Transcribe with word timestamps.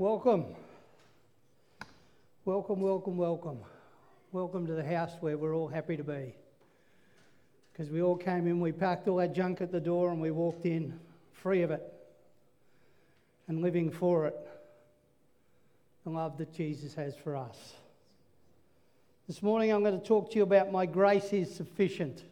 Welcome. 0.00 0.46
Welcome, 2.46 2.80
welcome, 2.80 3.18
welcome. 3.18 3.58
Welcome 4.32 4.66
to 4.66 4.72
the 4.72 4.82
house 4.82 5.10
where 5.20 5.36
we're 5.36 5.54
all 5.54 5.68
happy 5.68 5.98
to 5.98 6.02
be. 6.02 6.34
Because 7.70 7.90
we 7.90 8.00
all 8.00 8.16
came 8.16 8.46
in, 8.46 8.60
we 8.60 8.72
packed 8.72 9.08
all 9.08 9.20
our 9.20 9.28
junk 9.28 9.60
at 9.60 9.70
the 9.70 9.78
door, 9.78 10.10
and 10.10 10.18
we 10.18 10.30
walked 10.30 10.64
in 10.64 10.98
free 11.34 11.60
of 11.60 11.70
it 11.70 11.82
and 13.46 13.60
living 13.60 13.90
for 13.90 14.26
it. 14.26 14.34
The 16.04 16.10
love 16.12 16.38
that 16.38 16.50
Jesus 16.54 16.94
has 16.94 17.14
for 17.14 17.36
us. 17.36 17.74
This 19.28 19.42
morning 19.42 19.70
I'm 19.70 19.82
going 19.82 20.00
to 20.00 20.06
talk 20.06 20.30
to 20.30 20.36
you 20.36 20.44
about 20.44 20.72
my 20.72 20.86
grace 20.86 21.30
is 21.34 21.54
sufficient. 21.54 22.24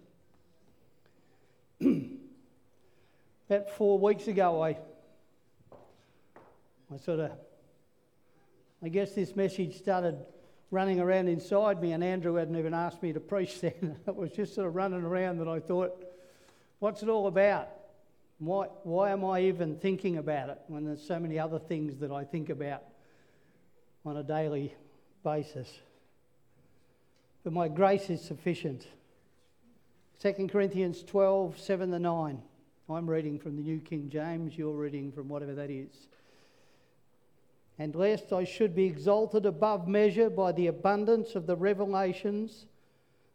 about 1.83 3.69
four 3.77 3.99
weeks 3.99 4.27
ago, 4.27 4.63
I, 4.63 4.79
I 6.91 6.97
sort 6.97 7.21
of 7.21 7.33
I 8.83 8.89
guess 8.89 9.13
this 9.13 9.35
message 9.35 9.77
started 9.77 10.25
running 10.71 11.01
around 11.01 11.29
inside 11.29 11.83
me, 11.83 11.93
and 11.93 12.05
Andrew 12.05 12.35
hadn't 12.35 12.57
even 12.57 12.75
asked 12.75 13.03
me 13.03 13.13
to 13.13 13.21
preach 13.21 13.61
then. 13.61 13.97
it 14.07 14.15
was 14.15 14.31
just 14.31 14.55
sort 14.55 14.69
of 14.69 14.75
running 14.75 15.03
around 15.03 15.39
that 15.39 15.49
I 15.49 15.59
thought, 15.59 16.05
what's 16.79 17.03
it 17.03 17.09
all 17.09 17.27
about? 17.27 17.69
Why, 18.39 18.67
why 18.85 19.11
am 19.11 19.25
I 19.25 19.41
even 19.43 19.77
thinking 19.77 20.19
about 20.19 20.51
it 20.51 20.59
when 20.69 20.85
there's 20.85 21.05
so 21.05 21.19
many 21.19 21.41
other 21.41 21.59
things 21.59 21.99
that 21.99 22.13
I 22.13 22.25
think 22.25 22.51
about 22.51 22.85
on 24.05 24.17
a 24.17 24.23
daily 24.23 24.75
basis? 25.25 25.69
But 27.43 27.53
my 27.53 27.67
grace 27.67 28.11
is 28.11 28.23
sufficient. 28.23 28.87
2 30.21 30.49
Corinthians 30.49 31.03
12, 31.03 31.59
7 31.59 31.91
to 31.91 31.99
9. 31.99 32.43
I'm 32.91 33.11
reading 33.11 33.41
from 33.41 33.57
the 33.57 33.63
New 33.63 33.81
King 33.81 34.09
James, 34.09 34.57
you're 34.57 34.73
reading 34.73 35.11
from 35.11 35.29
whatever 35.29 35.55
that 35.55 35.71
is 35.71 36.09
and 37.79 37.95
lest 37.95 38.33
I 38.33 38.45
should 38.45 38.75
be 38.75 38.87
exalted 38.87 39.47
above 39.47 39.87
measure 39.87 40.29
by 40.29 40.53
the 40.53 40.67
abundance 40.67 41.35
of 41.37 41.47
the 41.47 41.57
revelations, 41.57 42.67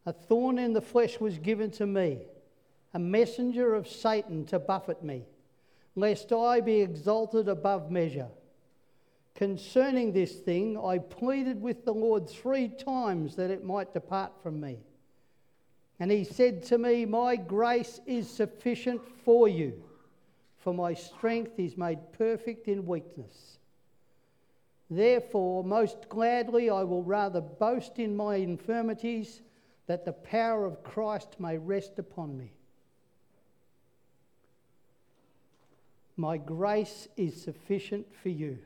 a 0.04 0.12
thorn 0.12 0.58
in 0.58 0.74
the 0.74 0.82
flesh 0.82 1.18
was 1.18 1.38
given 1.38 1.70
to 1.72 1.86
me, 1.86 2.18
a 2.92 2.98
messenger 2.98 3.74
of 3.74 3.88
Satan 3.88 4.44
to 4.46 4.58
buffet 4.58 5.02
me, 5.02 5.24
lest 5.96 6.32
I 6.32 6.60
be 6.60 6.82
exalted 6.82 7.48
above 7.48 7.90
measure. 7.90 8.28
Concerning 9.34 10.12
this 10.12 10.34
thing, 10.34 10.78
I 10.78 10.98
pleaded 10.98 11.60
with 11.60 11.84
the 11.84 11.94
Lord 11.94 12.28
three 12.28 12.68
times 12.68 13.34
that 13.36 13.50
it 13.50 13.64
might 13.64 13.94
depart 13.94 14.32
from 14.42 14.60
me. 14.60 14.78
And 15.98 16.10
he 16.10 16.22
said 16.22 16.62
to 16.64 16.78
me, 16.78 17.06
My 17.06 17.36
grace 17.36 18.00
is 18.06 18.28
sufficient 18.28 19.00
for 19.24 19.48
you, 19.48 19.82
for 20.58 20.74
my 20.74 20.92
strength 20.92 21.58
is 21.58 21.76
made 21.76 22.12
perfect 22.12 22.68
in 22.68 22.86
weakness. 22.86 23.58
Therefore, 24.90 25.64
most 25.64 26.08
gladly 26.08 26.68
I 26.68 26.82
will 26.82 27.02
rather 27.02 27.40
boast 27.40 27.98
in 27.98 28.14
my 28.16 28.36
infirmities, 28.36 29.40
that 29.86 30.04
the 30.04 30.12
power 30.12 30.64
of 30.64 30.82
Christ 30.82 31.36
may 31.38 31.58
rest 31.58 31.98
upon 31.98 32.36
me. 32.38 32.52
My 36.16 36.36
grace 36.38 37.08
is 37.16 37.40
sufficient 37.40 38.06
for 38.22 38.28
you. 38.28 38.58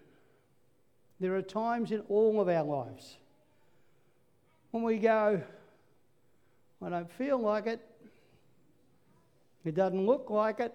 There 1.18 1.34
are 1.34 1.42
times 1.42 1.90
in 1.90 2.00
all 2.08 2.40
of 2.40 2.48
our 2.48 2.62
lives 2.62 3.16
when 4.70 4.82
we 4.82 4.98
go, 4.98 5.42
I 6.82 6.88
don't 6.88 7.10
feel 7.10 7.38
like 7.38 7.66
it, 7.66 7.80
it 9.64 9.74
doesn't 9.74 10.06
look 10.06 10.30
like 10.30 10.60
it, 10.60 10.74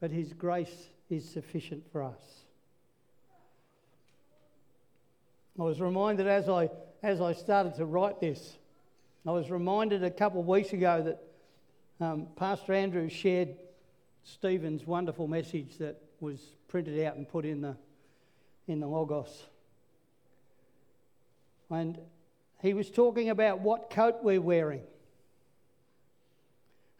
but 0.00 0.10
His 0.10 0.32
grace 0.32 0.88
is 1.10 1.28
sufficient 1.28 1.84
for 1.92 2.02
us. 2.02 2.43
I 5.58 5.62
was 5.62 5.80
reminded 5.80 6.26
as 6.26 6.48
I, 6.48 6.68
as 7.02 7.20
I 7.20 7.32
started 7.32 7.76
to 7.76 7.86
write 7.86 8.20
this, 8.20 8.58
I 9.26 9.30
was 9.30 9.50
reminded 9.50 10.02
a 10.02 10.10
couple 10.10 10.40
of 10.40 10.46
weeks 10.46 10.72
ago 10.72 11.02
that 11.02 12.04
um, 12.04 12.26
Pastor 12.36 12.72
Andrew 12.72 13.08
shared 13.08 13.56
Stephen's 14.24 14.84
wonderful 14.84 15.28
message 15.28 15.78
that 15.78 16.02
was 16.18 16.40
printed 16.66 17.04
out 17.04 17.16
and 17.16 17.28
put 17.28 17.44
in 17.44 17.60
the, 17.60 17.76
in 18.66 18.80
the 18.80 18.86
Logos. 18.86 19.44
And 21.70 21.98
he 22.60 22.74
was 22.74 22.90
talking 22.90 23.30
about 23.30 23.60
what 23.60 23.90
coat 23.90 24.16
we're 24.22 24.40
wearing. 24.40 24.82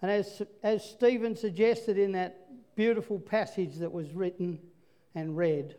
And 0.00 0.10
as, 0.10 0.42
as 0.62 0.88
Stephen 0.88 1.34
suggested 1.34 1.98
in 1.98 2.12
that 2.12 2.38
beautiful 2.76 3.18
passage 3.18 3.76
that 3.76 3.92
was 3.92 4.12
written 4.12 4.60
and 5.14 5.36
read, 5.36 5.76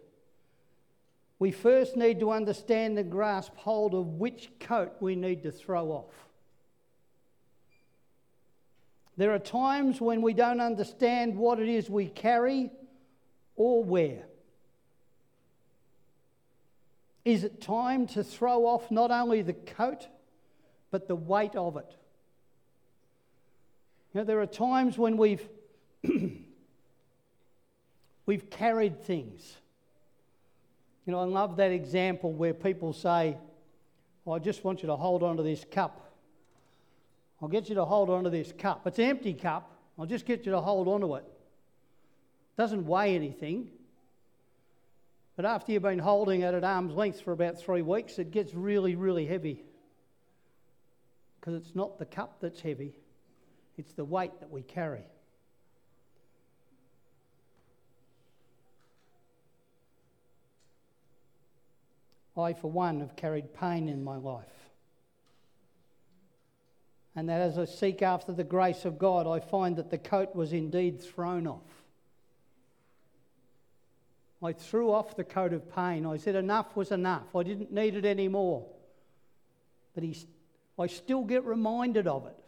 we 1.40 1.52
first 1.52 1.98
need 1.98 2.20
to 2.22 2.32
understand 2.32 2.98
and 2.98 3.12
grasp 3.12 3.56
hold 3.58 3.94
of 3.94 4.06
which 4.14 4.50
coat 4.60 4.94
we 5.00 5.16
need 5.16 5.44
to 5.44 5.52
throw 5.52 5.92
off. 5.92 6.14
There 9.18 9.34
are 9.34 9.40
times 9.40 10.00
when 10.00 10.22
we 10.22 10.34
don't 10.34 10.60
understand 10.60 11.38
what 11.38 11.60
it 11.60 11.70
is 11.70 11.90
we 11.90 12.08
carry 12.08 12.72
or 13.56 13.84
wear. 13.84 14.24
Is 17.24 17.44
it 17.44 17.62
time 17.62 18.08
to 18.08 18.24
throw 18.24 18.66
off 18.66 18.92
not 18.92 19.12
only 19.12 19.42
the 19.42 19.54
coat, 19.54 20.08
but 20.92 21.08
the 21.08 21.16
weight 21.16 21.56
of 21.56 21.76
it? 21.78 21.96
You 24.14 24.22
know, 24.22 24.26
there 24.26 24.40
are 24.42 24.46
times 24.46 24.98
when 24.98 25.18
we've, 25.18 25.48
we've 28.26 28.50
carried 28.50 29.04
things 29.04 29.58
you 31.06 31.12
know, 31.12 31.20
I 31.20 31.26
love 31.26 31.58
that 31.58 31.72
example 31.72 32.34
where 32.34 32.54
people 32.54 32.94
say, 32.94 33.38
oh, 34.26 34.32
I 34.32 34.40
just 34.40 34.64
want 34.64 34.82
you 34.82 34.88
to 34.88 34.96
hold 34.96 35.22
on 35.22 35.38
to 35.38 35.44
this 35.44 35.64
cup. 35.72 36.02
I'll 37.42 37.48
get 37.48 37.70
you 37.70 37.76
to 37.76 37.86
hold 37.86 38.10
on 38.10 38.24
to 38.24 38.30
this 38.30 38.52
cup. 38.58 38.88
It's 38.88 38.98
an 38.98 39.06
empty 39.06 39.34
cup. 39.34 39.72
I'll 40.00 40.06
just 40.06 40.26
get 40.26 40.46
you 40.46 40.52
to 40.54 40.62
hold 40.62 40.88
on 40.88 41.02
to 41.02 41.16
it. 41.16 41.24
it 41.26 42.62
doesn't 42.62 42.86
weigh 42.88 43.16
anything. 43.16 43.70
But 45.36 45.46
after 45.46 45.74
you've 45.74 45.84
been 45.84 46.00
holding 46.00 46.42
it 46.42 46.54
at 46.54 46.64
arm's 46.64 46.94
length 46.94 47.22
for 47.22 47.34
about 47.34 47.60
three 47.60 47.82
weeks, 47.82 48.20
it 48.20 48.32
gets 48.32 48.54
really, 48.54 48.96
really 48.96 49.26
heavy. 49.26 49.64
Because 51.40 51.56
it's 51.56 51.76
not 51.76 52.00
the 52.00 52.06
cup 52.06 52.38
that's 52.40 52.62
heavy, 52.62 52.94
it's 53.78 53.94
the 53.94 54.06
weight 54.06 54.32
that 54.40 54.50
we 54.50 54.64
carry. 54.64 55.04
I, 62.38 62.54
for 62.54 62.70
one, 62.70 63.00
have 63.00 63.16
carried 63.16 63.54
pain 63.54 63.88
in 63.88 64.04
my 64.04 64.18
life. 64.18 64.46
And 67.16 67.30
that 67.30 67.40
as 67.40 67.58
I 67.58 67.66
seek 67.66 68.02
after 68.02 68.34
the 68.34 68.44
grace 68.44 68.84
of 68.84 69.00
God, 69.00 69.26
I 69.26 69.40
find 69.40 69.78
that 69.78 69.90
the 69.90 69.98
coat 69.98 70.36
was 70.36 70.52
indeed 70.52 71.02
thrown 71.02 71.48
off. 71.48 71.62
I 74.44 74.52
threw 74.52 74.92
off 74.92 75.16
the 75.16 75.24
coat 75.24 75.54
of 75.54 75.74
pain. 75.74 76.06
I 76.06 76.18
said 76.18 76.36
enough 76.36 76.76
was 76.76 76.92
enough. 76.92 77.36
I 77.36 77.44
didn't 77.44 77.72
need 77.72 77.96
it 77.96 78.06
anymore. 78.06 78.66
But 79.94 80.04
he, 80.04 80.18
I 80.78 80.88
still 80.88 81.24
get 81.24 81.46
reminded 81.46 82.06
of 82.06 82.28
it. 82.28 82.45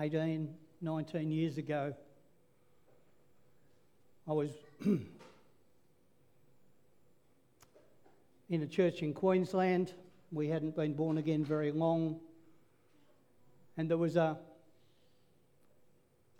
18, 0.00 0.48
19 0.80 1.30
years 1.30 1.58
ago, 1.58 1.94
I 4.26 4.32
was 4.32 4.50
in 4.86 5.02
a 8.50 8.66
church 8.66 9.02
in 9.02 9.12
Queensland. 9.12 9.92
We 10.32 10.48
hadn't 10.48 10.74
been 10.74 10.94
born 10.94 11.18
again 11.18 11.44
very 11.44 11.70
long. 11.70 12.18
And 13.76 13.90
there 13.90 13.98
was 13.98 14.16
a, 14.16 14.38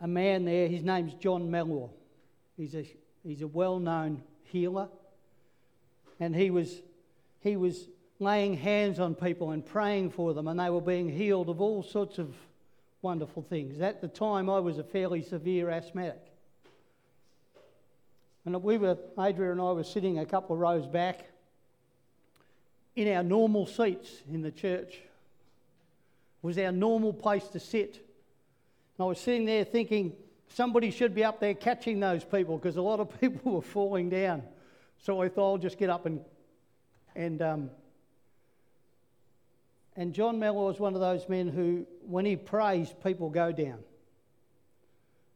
a 0.00 0.08
man 0.08 0.46
there, 0.46 0.66
his 0.66 0.82
name's 0.82 1.12
John 1.14 1.50
Mellor. 1.50 1.90
He's 2.56 2.74
a, 2.74 2.86
he's 3.22 3.42
a 3.42 3.48
well 3.48 3.78
known 3.78 4.22
healer. 4.44 4.88
And 6.18 6.34
he 6.34 6.50
was, 6.50 6.80
he 7.40 7.56
was 7.56 7.88
laying 8.20 8.56
hands 8.56 8.98
on 8.98 9.14
people 9.14 9.50
and 9.50 9.66
praying 9.66 10.12
for 10.12 10.32
them, 10.32 10.48
and 10.48 10.58
they 10.58 10.70
were 10.70 10.80
being 10.80 11.10
healed 11.10 11.50
of 11.50 11.60
all 11.60 11.82
sorts 11.82 12.18
of 12.18 12.34
wonderful 13.02 13.43
things. 13.43 13.81
At 13.81 14.00
the 14.00 14.08
time, 14.08 14.50
I 14.50 14.61
was 14.61 14.79
a 14.79 14.85
fairly 14.85 15.23
severe 15.23 15.70
asthmatic. 15.70 16.20
And 18.44 18.62
we 18.62 18.79
were, 18.79 18.97
Adria 19.19 19.52
and 19.52 19.61
I 19.61 19.73
were 19.73 19.85
sitting 19.85 20.19
a 20.19 20.26
couple 20.26 20.55
of 20.55 20.61
rows 20.61 20.87
back 20.87 21.26
in 22.97 23.12
our 23.14 23.23
normal 23.23 23.67
seats 23.67 24.11
in 24.31 24.43
the 24.43 24.50
church. 24.50 24.94
It 26.43 26.47
was 26.47 26.58
our 26.58 26.73
normal 26.73 27.12
place 27.12 27.47
to 27.49 27.61
sit. 27.61 27.97
And 27.97 29.05
I 29.05 29.05
was 29.05 29.20
sitting 29.20 29.44
there 29.44 29.64
thinking, 29.64 30.14
somebody 30.55 30.91
should 30.91 31.14
be 31.14 31.25
up 31.25 31.41
there 31.41 31.55
catching 31.55 32.00
those 32.00 32.25
people 32.25 32.56
because 32.56 32.76
a 32.76 32.82
lot 32.82 33.00
of 33.00 33.20
people 33.20 33.52
were 33.52 33.62
falling 33.62 34.11
down. 34.11 34.43
So 35.02 35.23
I 35.23 35.29
thought 35.29 35.52
I'll 35.52 35.58
just 35.58 35.79
get 35.79 35.91
up 35.91 36.06
and, 36.06 36.20
and 37.14 37.41
um, 37.41 37.70
and 39.97 40.14
John 40.14 40.38
Mellor 40.38 40.67
was 40.67 40.79
one 40.79 40.94
of 40.94 41.00
those 41.00 41.29
men 41.29 41.49
who, 41.49 41.87
when 42.10 42.24
he 42.24 42.36
prays, 42.36 42.92
people 43.02 43.30
go 43.30 43.52
down. 43.52 43.78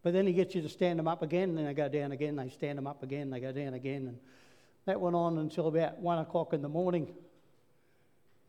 But 0.03 0.13
then 0.13 0.27
he 0.27 0.33
gets 0.33 0.55
you 0.55 0.63
to 0.63 0.69
stand 0.69 0.99
them 0.99 1.09
up 1.09 1.23
again, 1.23 1.51
and 1.51 1.59
then 1.59 1.65
they 1.65 1.75
go 1.75 1.89
down 1.89 2.13
again, 2.13 2.37
they 2.37 2.51
stand 2.51 2.77
them 2.77 2.87
up 2.87 3.03
again, 3.03 3.31
they 3.31 3.41
go 3.41 3.53
down 3.53 3.75
again. 3.75 4.09
And 4.09 4.19
that 4.85 5.01
went 5.01 5.17
on 5.17 5.39
until 5.39 5.69
about 5.69 5.99
one 5.99 6.19
o'clock 6.19 6.53
in 6.53 6.61
the 6.61 6.69
morning. 6.69 7.13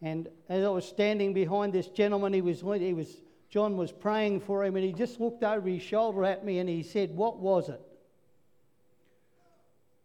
And 0.02 0.28
as 0.50 0.66
I 0.66 0.68
was 0.68 0.86
standing 0.86 1.34
behind 1.34 1.72
this 1.72 1.88
gentleman, 1.88 2.34
he 2.34 2.42
was, 2.42 2.60
he 2.60 2.94
was, 2.94 3.08
John 3.50 3.78
was 3.78 3.92
praying 3.92 4.42
for 4.42 4.66
him, 4.66 4.76
and 4.76 4.84
he 4.84 4.92
just 4.92 5.22
looked 5.22 5.44
over 5.44 5.70
his 5.70 5.82
shoulder 5.82 6.26
at 6.26 6.44
me 6.44 6.60
and 6.60 6.68
he 6.68 6.84
said, 6.84 7.16
What 7.16 7.40
was 7.40 7.70
it? 7.70 7.82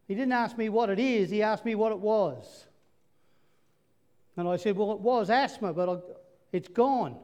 He 0.07 0.15
didn't 0.15 0.33
ask 0.33 0.57
me 0.57 0.69
what 0.69 0.91
it 0.91 0.99
is, 0.99 1.31
he 1.31 1.43
asked 1.43 1.65
me 1.65 1.75
what 1.75 1.91
it 1.91 1.99
was. 1.99 2.67
And 4.37 4.49
I 4.49 4.57
said, 4.57 4.77
Well, 4.77 4.93
it 4.93 5.01
was 5.01 5.31
asthma, 5.31 5.73
but 5.73 6.29
it's 6.53 6.69
gone. 6.69 7.19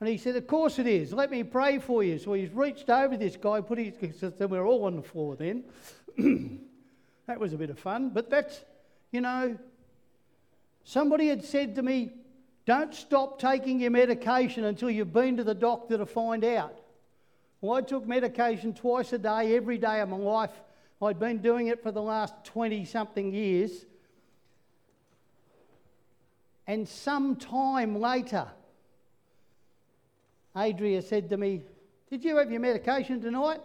And 0.00 0.08
he 0.08 0.16
said, 0.16 0.36
Of 0.36 0.46
course 0.46 0.78
it 0.78 0.86
is. 0.86 1.12
Let 1.12 1.30
me 1.30 1.42
pray 1.42 1.78
for 1.78 2.02
you. 2.02 2.18
So 2.18 2.32
he's 2.32 2.50
reached 2.50 2.90
over 2.90 3.16
this 3.16 3.36
guy, 3.36 3.60
put 3.60 3.78
his, 3.78 4.20
then 4.20 4.48
we're 4.48 4.66
all 4.66 4.84
on 4.84 4.96
the 4.96 5.02
floor 5.02 5.36
then. 5.36 5.64
that 7.26 7.40
was 7.40 7.52
a 7.52 7.56
bit 7.56 7.70
of 7.70 7.78
fun. 7.78 8.10
But 8.10 8.30
that's, 8.30 8.64
you 9.10 9.20
know, 9.20 9.58
somebody 10.84 11.28
had 11.28 11.44
said 11.44 11.74
to 11.76 11.82
me, 11.82 12.12
Don't 12.66 12.94
stop 12.94 13.40
taking 13.40 13.80
your 13.80 13.90
medication 13.90 14.64
until 14.64 14.90
you've 14.90 15.12
been 15.12 15.36
to 15.36 15.44
the 15.44 15.54
doctor 15.54 15.98
to 15.98 16.06
find 16.06 16.44
out. 16.44 16.78
Well, 17.60 17.76
I 17.76 17.80
took 17.80 18.06
medication 18.06 18.72
twice 18.72 19.12
a 19.12 19.18
day, 19.18 19.56
every 19.56 19.78
day 19.78 20.00
of 20.00 20.08
my 20.08 20.16
life 20.16 20.52
I'd 21.00 21.20
been 21.20 21.38
doing 21.38 21.68
it 21.68 21.82
for 21.82 21.92
the 21.92 22.02
last 22.02 22.34
20 22.44 22.84
something 22.84 23.32
years. 23.32 23.86
And 26.66 26.88
some 26.88 27.36
time 27.36 28.00
later, 28.00 28.48
Adria 30.58 31.00
said 31.00 31.28
to 31.30 31.36
me, 31.36 31.62
Did 32.10 32.24
you 32.24 32.36
have 32.36 32.50
your 32.50 32.60
medication 32.60 33.20
tonight? 33.20 33.60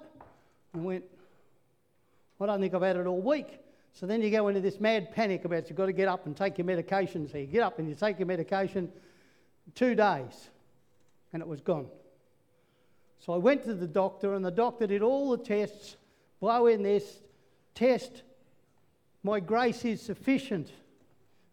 I 0.76 0.78
went, 0.78 1.04
I 2.40 2.46
don't 2.46 2.62
think 2.62 2.74
I've 2.74 2.82
had 2.84 2.98
it 2.98 3.08
all 3.08 3.22
week. 3.22 3.60
So 3.94 4.06
then 4.06 4.22
you 4.22 4.30
go 4.30 4.48
into 4.48 4.62
this 4.62 4.80
mad 4.80 5.12
panic 5.12 5.46
about 5.46 5.70
you've 5.70 5.78
got 5.78 5.88
to 5.88 5.94
get 5.94 6.08
up 6.08 6.26
and 6.26 6.36
take 6.36 6.58
your 6.58 6.66
medication. 6.66 7.28
So 7.28 7.38
you 7.38 7.48
get 7.48 7.64
up 7.64 7.80
and 7.80 7.88
you 7.90 7.96
take 7.96 8.20
your 8.20 8.28
medication 8.28 8.92
two 9.76 9.96
days, 9.96 10.50
and 11.32 11.42
it 11.42 11.48
was 11.48 11.62
gone. 11.62 11.88
So 13.20 13.34
I 13.34 13.38
went 13.38 13.64
to 13.64 13.74
the 13.74 13.88
doctor, 13.88 14.36
and 14.36 14.44
the 14.44 14.52
doctor 14.52 14.86
did 14.86 15.02
all 15.02 15.32
the 15.32 15.44
tests, 15.44 15.96
blow 16.40 16.68
in 16.68 16.84
this, 16.84 17.22
test. 17.74 18.24
My 19.24 19.40
grace 19.40 19.86
is 19.86 20.02
sufficient. 20.02 20.70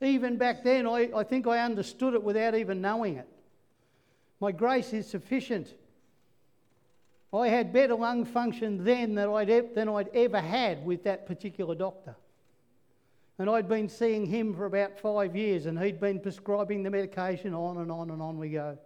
Even 0.03 0.37
back 0.37 0.65
then, 0.65 0.87
I, 0.87 1.11
I 1.15 1.23
think 1.23 1.47
I 1.47 1.61
understood 1.61 2.15
it 2.15 2.23
without 2.23 2.55
even 2.55 2.81
knowing 2.81 3.17
it. 3.17 3.29
My 4.41 4.53
grace 4.53 4.93
is 4.93 5.07
sufficient. 5.07 5.75
I 7.33 7.49
had 7.49 7.73
better 7.73 7.95
lung 7.95 8.25
function 8.25 8.83
then 8.83 9.15
than 9.15 9.29
I'd, 9.29 9.75
than 9.75 9.89
I'd 9.89 10.09
ever 10.15 10.41
had 10.41 10.85
with 10.85 11.05
that 11.05 11.27
particular 11.27 11.75
doctor. 11.75 12.17
And 13.39 13.49
I'd 13.49 13.69
been 13.69 13.89
seeing 13.89 14.27
him 14.27 14.55
for 14.55 14.67
about 14.67 14.99
five 14.99 15.37
years, 15.37 15.67
and 15.67 15.79
he'd 15.79 16.01
been 16.01 16.21
prescribing 16.21 16.83
the 16.83 16.91
medication 16.91 17.55
on 17.55 17.79
and 17.79 17.91
on 17.91 18.11
and 18.11 18.21
on 18.21 18.39
we 18.39 18.51
go. 18.51 18.77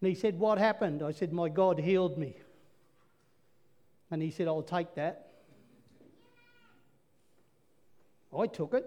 And 0.00 0.08
he 0.08 0.14
said, 0.14 0.38
What 0.38 0.58
happened? 0.58 1.02
I 1.02 1.12
said, 1.12 1.32
My 1.32 1.48
God 1.48 1.78
healed 1.78 2.18
me. 2.18 2.36
And 4.10 4.22
he 4.22 4.30
said, 4.30 4.48
I'll 4.48 4.62
take 4.62 4.94
that. 4.94 5.28
I 8.36 8.46
took 8.46 8.74
it. 8.74 8.84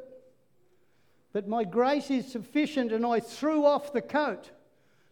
But 1.34 1.48
my 1.48 1.64
grace 1.64 2.10
is 2.10 2.30
sufficient, 2.30 2.92
and 2.92 3.06
I 3.06 3.20
threw 3.20 3.66
off 3.66 3.94
the 3.94 4.02
coat. 4.02 4.52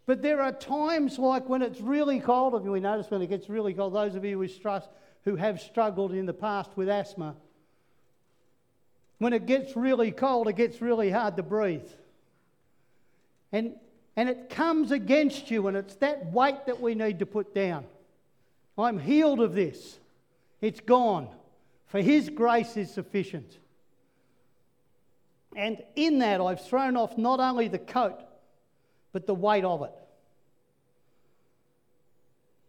But 0.10 0.24
there 0.24 0.42
are 0.42 0.52
times 0.52 1.20
like 1.20 1.48
when 1.48 1.62
it's 1.62 1.80
really 1.80 2.20
cold. 2.20 2.56
If 2.56 2.64
we 2.64 2.80
notice 2.80 3.12
when 3.12 3.22
it 3.22 3.28
gets 3.28 3.48
really 3.48 3.76
cold, 3.76 3.94
those 3.94 4.16
of 4.16 4.26
you 4.26 4.42
who, 4.42 4.80
who 5.24 5.36
have 5.36 5.62
struggled 5.62 6.14
in 6.14 6.26
the 6.26 6.34
past 6.34 6.72
with 6.76 6.90
asthma, 6.90 7.36
when 9.20 9.34
it 9.34 9.46
gets 9.46 9.76
really 9.76 10.10
cold, 10.10 10.48
it 10.48 10.56
gets 10.56 10.82
really 10.82 11.12
hard 11.12 11.38
to 11.38 11.44
breathe. 11.44 11.88
And, 13.52 13.76
and 14.16 14.30
it 14.30 14.50
comes 14.50 14.92
against 14.92 15.52
you, 15.52 15.68
and 15.68 15.78
it's 15.78 15.94
that 15.98 16.34
weight 16.34 16.66
that 16.66 16.82
we 16.82 16.96
need 16.96 17.20
to 17.20 17.28
put 17.28 17.54
down. 17.54 17.86
I'm 18.80 18.98
healed 18.98 19.40
of 19.40 19.54
this. 19.54 20.00
It's 20.60 20.80
gone. 20.80 21.28
For 21.86 22.02
His 22.02 22.30
grace 22.30 22.78
is 22.78 22.92
sufficient. 22.92 23.60
And 25.56 25.84
in 25.96 26.18
that, 26.18 26.42
I've 26.42 26.66
thrown 26.66 26.98
off 26.98 27.16
not 27.16 27.40
only 27.40 27.68
the 27.68 27.78
coat, 27.78 28.20
but 29.12 29.26
the 29.26 29.34
weight 29.34 29.64
of 29.64 29.82
it. 29.82 29.94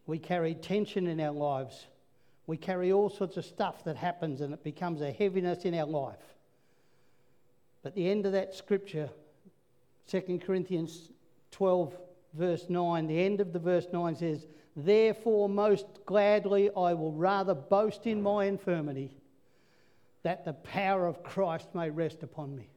We 0.06 0.18
carry 0.18 0.54
tension 0.54 1.06
in 1.06 1.20
our 1.20 1.32
lives. 1.32 1.86
We 2.46 2.56
carry 2.56 2.92
all 2.92 3.10
sorts 3.10 3.36
of 3.36 3.44
stuff 3.44 3.84
that 3.84 3.96
happens 3.96 4.40
and 4.40 4.52
it 4.52 4.64
becomes 4.64 5.02
a 5.02 5.12
heaviness 5.12 5.64
in 5.64 5.74
our 5.74 5.86
life. 5.86 6.18
But 7.82 7.94
the 7.94 8.10
end 8.10 8.26
of 8.26 8.32
that 8.32 8.54
scripture, 8.54 9.08
2 10.08 10.40
Corinthians 10.44 11.10
12, 11.52 11.96
verse 12.34 12.66
9, 12.68 13.06
the 13.06 13.22
end 13.22 13.40
of 13.40 13.52
the 13.52 13.58
verse 13.58 13.86
9 13.92 14.16
says, 14.16 14.46
Therefore, 14.76 15.48
most 15.48 15.86
gladly 16.06 16.70
I 16.76 16.94
will 16.94 17.12
rather 17.12 17.54
boast 17.54 18.06
in 18.06 18.22
my 18.22 18.46
infirmity 18.46 19.16
that 20.22 20.44
the 20.44 20.52
power 20.52 21.06
of 21.06 21.22
Christ 21.22 21.68
may 21.74 21.90
rest 21.90 22.22
upon 22.22 22.54
me. 22.54 22.68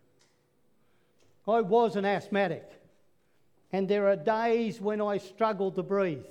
I 1.47 1.61
was 1.61 1.95
an 1.95 2.05
asthmatic, 2.05 2.69
and 3.73 3.87
there 3.87 4.07
are 4.07 4.15
days 4.15 4.79
when 4.79 5.01
I 5.01 5.17
struggle 5.17 5.71
to 5.71 5.81
breathe. 5.81 6.23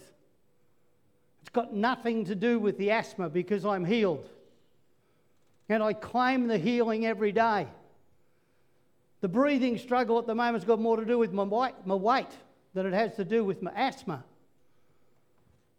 It's 1.40 1.50
got 1.52 1.74
nothing 1.74 2.24
to 2.26 2.36
do 2.36 2.60
with 2.60 2.78
the 2.78 2.92
asthma 2.92 3.28
because 3.28 3.66
I'm 3.66 3.84
healed. 3.84 4.28
And 5.68 5.82
I 5.82 5.92
claim 5.92 6.46
the 6.46 6.56
healing 6.56 7.04
every 7.04 7.32
day. 7.32 7.66
The 9.22 9.28
breathing 9.28 9.76
struggle 9.76 10.20
at 10.20 10.26
the 10.26 10.36
moment's 10.36 10.64
got 10.64 10.80
more 10.80 10.96
to 10.96 11.04
do 11.04 11.18
with 11.18 11.32
my 11.32 11.42
weight, 11.42 11.74
my 11.84 11.96
weight 11.96 12.30
than 12.74 12.86
it 12.86 12.92
has 12.92 13.16
to 13.16 13.24
do 13.24 13.44
with 13.44 13.60
my 13.60 13.72
asthma. 13.74 14.22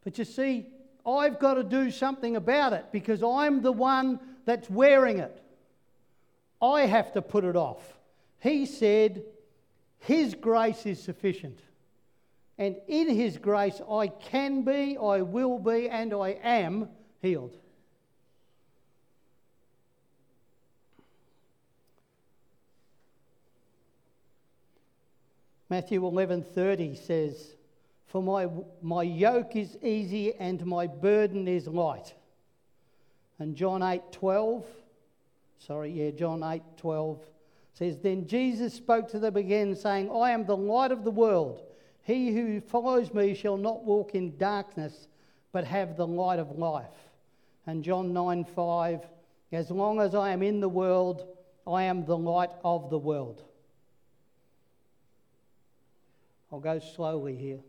But 0.03 0.17
you 0.17 0.25
see, 0.25 0.67
I've 1.07 1.39
got 1.39 1.53
to 1.53 1.63
do 1.63 1.91
something 1.91 2.35
about 2.35 2.73
it 2.73 2.85
because 2.91 3.23
I'm 3.23 3.61
the 3.61 3.71
one 3.71 4.19
that's 4.43 4.69
wearing 4.69 5.19
it. 5.19 5.41
I 6.61 6.81
have 6.81 7.13
to 7.13 7.21
put 7.21 7.45
it 7.45 7.55
off. 7.55 7.81
He 8.41 8.65
said, 8.65 9.23
His 10.03 10.35
grace 10.35 10.85
is 10.85 11.01
sufficient. 11.01 11.59
And 12.57 12.75
in 12.87 13.09
His 13.09 13.37
grace, 13.37 13.81
I 13.89 14.07
can 14.07 14.63
be, 14.63 14.97
I 14.97 15.21
will 15.21 15.59
be, 15.59 15.89
and 15.89 16.13
I 16.13 16.37
am 16.43 16.89
healed. 17.21 17.57
Matthew 25.69 26.01
11:30 26.01 26.95
says, 26.95 27.55
"For 28.05 28.21
my, 28.21 28.47
my 28.81 29.03
yoke 29.03 29.55
is 29.55 29.77
easy 29.81 30.35
and 30.35 30.63
my 30.65 30.85
burden 30.85 31.47
is 31.47 31.67
light." 31.67 32.13
And 33.39 33.55
John 33.55 33.81
8:12, 33.81 34.65
sorry, 35.59 35.91
yeah, 35.91 36.11
John 36.11 36.41
8:12 36.41 37.19
says, 37.73 37.97
Then 37.97 38.27
Jesus 38.27 38.73
spoke 38.73 39.09
to 39.09 39.19
them 39.19 39.35
again, 39.35 39.75
saying, 39.75 40.09
I 40.11 40.31
am 40.31 40.45
the 40.45 40.57
light 40.57 40.91
of 40.91 41.03
the 41.03 41.11
world. 41.11 41.63
He 42.03 42.33
who 42.33 42.61
follows 42.61 43.13
me 43.13 43.33
shall 43.33 43.57
not 43.57 43.83
walk 43.83 44.13
in 44.13 44.37
darkness, 44.37 45.07
but 45.51 45.65
have 45.65 45.97
the 45.97 46.07
light 46.07 46.39
of 46.39 46.57
life. 46.57 46.85
And 47.65 47.83
John 47.83 48.13
9 48.13 48.45
5, 48.45 49.01
As 49.51 49.71
long 49.71 49.99
as 49.99 50.13
I 50.13 50.31
am 50.31 50.43
in 50.43 50.59
the 50.59 50.69
world, 50.69 51.25
I 51.65 51.83
am 51.83 52.05
the 52.05 52.17
light 52.17 52.51
of 52.63 52.89
the 52.89 52.97
world. 52.97 53.43
I'll 56.51 56.59
go 56.59 56.79
slowly 56.79 57.35
here. 57.35 57.59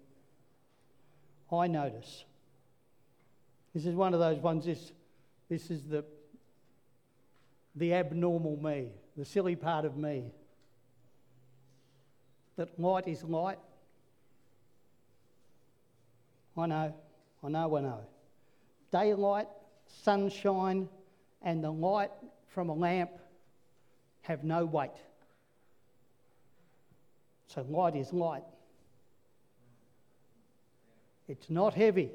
I 1.50 1.68
notice. 1.68 2.24
This 3.72 3.86
is 3.86 3.94
one 3.94 4.12
of 4.12 4.20
those 4.20 4.38
ones, 4.38 4.66
this, 4.66 4.92
this 5.48 5.70
is 5.70 5.84
the, 5.84 6.04
the 7.76 7.94
abnormal 7.94 8.56
me 8.56 8.90
the 9.16 9.24
silly 9.24 9.56
part 9.56 9.84
of 9.84 9.96
me. 9.96 10.32
That 12.56 12.78
light 12.78 13.08
is 13.08 13.22
light. 13.24 13.58
I 16.56 16.66
know, 16.66 16.94
I 17.42 17.48
know, 17.48 17.76
I 17.76 17.80
know. 17.80 18.00
Daylight, 18.92 19.48
sunshine, 19.86 20.88
and 21.42 21.62
the 21.62 21.70
light 21.70 22.10
from 22.48 22.68
a 22.68 22.74
lamp 22.74 23.10
have 24.22 24.44
no 24.44 24.64
weight. 24.64 24.90
So 27.48 27.64
light 27.68 27.96
is 27.96 28.12
light. 28.12 28.44
It's 31.28 31.50
not 31.50 31.74
heavy. 31.74 32.10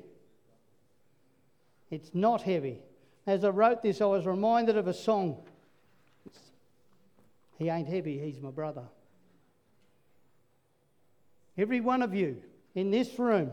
It's 1.91 2.11
not 2.13 2.41
heavy. 2.41 2.79
As 3.25 3.43
I 3.43 3.49
wrote 3.49 3.81
this, 3.81 4.01
I 4.01 4.05
was 4.05 4.25
reminded 4.25 4.77
of 4.77 4.87
a 4.87 4.93
song 4.93 5.37
he 7.59 7.69
ain't 7.69 7.87
heavy, 7.87 8.17
he's 8.17 8.41
my 8.41 8.49
brother. 8.49 8.85
Every 11.57 11.81
one 11.81 12.01
of 12.01 12.15
you 12.15 12.37
in 12.73 12.89
this 12.89 13.19
room, 13.19 13.51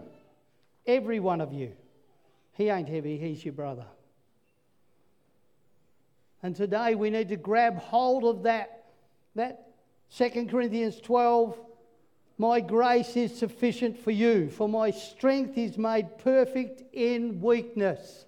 every 0.87 1.21
one 1.21 1.43
of 1.43 1.53
you, 1.53 1.73
he 2.53 2.71
ain't 2.71 2.89
heavy, 2.89 3.19
he's 3.19 3.45
your 3.45 3.53
brother. 3.53 3.87
And 6.43 6.57
today 6.57 6.95
we 6.95 7.11
need 7.11 7.29
to 7.29 7.37
grab 7.37 7.77
hold 7.79 8.25
of 8.25 8.45
that, 8.45 8.85
that 9.35 9.73
2 10.17 10.47
Corinthians 10.47 11.01
12 11.01 11.59
my 12.39 12.61
grace 12.61 13.17
is 13.17 13.37
sufficient 13.37 13.99
for 13.99 14.11
you, 14.11 14.51
for 14.51 14.69
my 14.69 14.91
strength 14.91 15.57
is 15.57 15.79
made 15.79 16.19
perfect 16.19 16.83
in 16.93 17.41
weakness. 17.41 18.27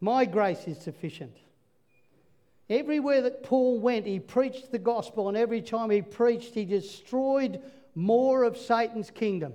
My 0.00 0.24
grace 0.24 0.66
is 0.66 0.78
sufficient. 0.78 1.36
Everywhere 2.68 3.22
that 3.22 3.42
Paul 3.44 3.78
went, 3.78 4.06
he 4.06 4.18
preached 4.18 4.72
the 4.72 4.78
gospel, 4.78 5.28
and 5.28 5.36
every 5.36 5.62
time 5.62 5.90
he 5.90 6.02
preached, 6.02 6.54
he 6.54 6.64
destroyed 6.64 7.60
more 7.94 8.42
of 8.42 8.56
Satan's 8.56 9.10
kingdom. 9.10 9.54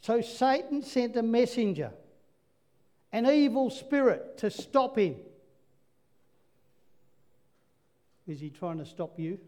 So 0.00 0.22
Satan 0.22 0.82
sent 0.82 1.16
a 1.16 1.22
messenger, 1.22 1.92
an 3.12 3.26
evil 3.26 3.68
spirit, 3.68 4.38
to 4.38 4.50
stop 4.50 4.96
him. 4.96 5.16
Is 8.26 8.40
he 8.40 8.48
trying 8.48 8.78
to 8.78 8.86
stop 8.86 9.18
you? 9.18 9.38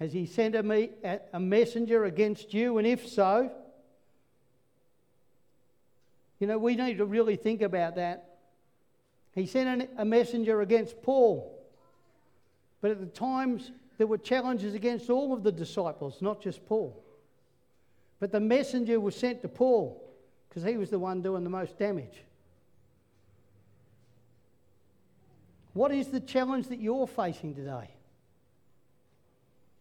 Has 0.00 0.12
he 0.12 0.26
sent 0.26 0.54
a, 0.54 0.62
me, 0.62 0.90
a 1.32 1.38
messenger 1.38 2.04
against 2.04 2.54
you? 2.54 2.78
And 2.78 2.86
if 2.86 3.06
so, 3.08 3.50
you 6.38 6.46
know, 6.46 6.58
we 6.58 6.76
need 6.76 6.98
to 6.98 7.04
really 7.04 7.36
think 7.36 7.62
about 7.62 7.96
that. 7.96 8.38
He 9.34 9.46
sent 9.46 9.88
a 9.96 10.04
messenger 10.04 10.60
against 10.60 11.02
Paul. 11.02 11.54
But 12.80 12.92
at 12.92 13.00
the 13.00 13.06
times, 13.06 13.72
there 13.96 14.06
were 14.06 14.18
challenges 14.18 14.74
against 14.74 15.10
all 15.10 15.32
of 15.32 15.42
the 15.42 15.52
disciples, 15.52 16.22
not 16.22 16.40
just 16.40 16.64
Paul. 16.66 17.02
But 18.20 18.32
the 18.32 18.40
messenger 18.40 18.98
was 19.00 19.16
sent 19.16 19.42
to 19.42 19.48
Paul 19.48 20.02
because 20.48 20.62
he 20.62 20.76
was 20.76 20.90
the 20.90 20.98
one 20.98 21.22
doing 21.22 21.44
the 21.44 21.50
most 21.50 21.78
damage. 21.78 22.24
What 25.72 25.92
is 25.92 26.08
the 26.08 26.20
challenge 26.20 26.68
that 26.68 26.80
you're 26.80 27.06
facing 27.06 27.54
today? 27.54 27.90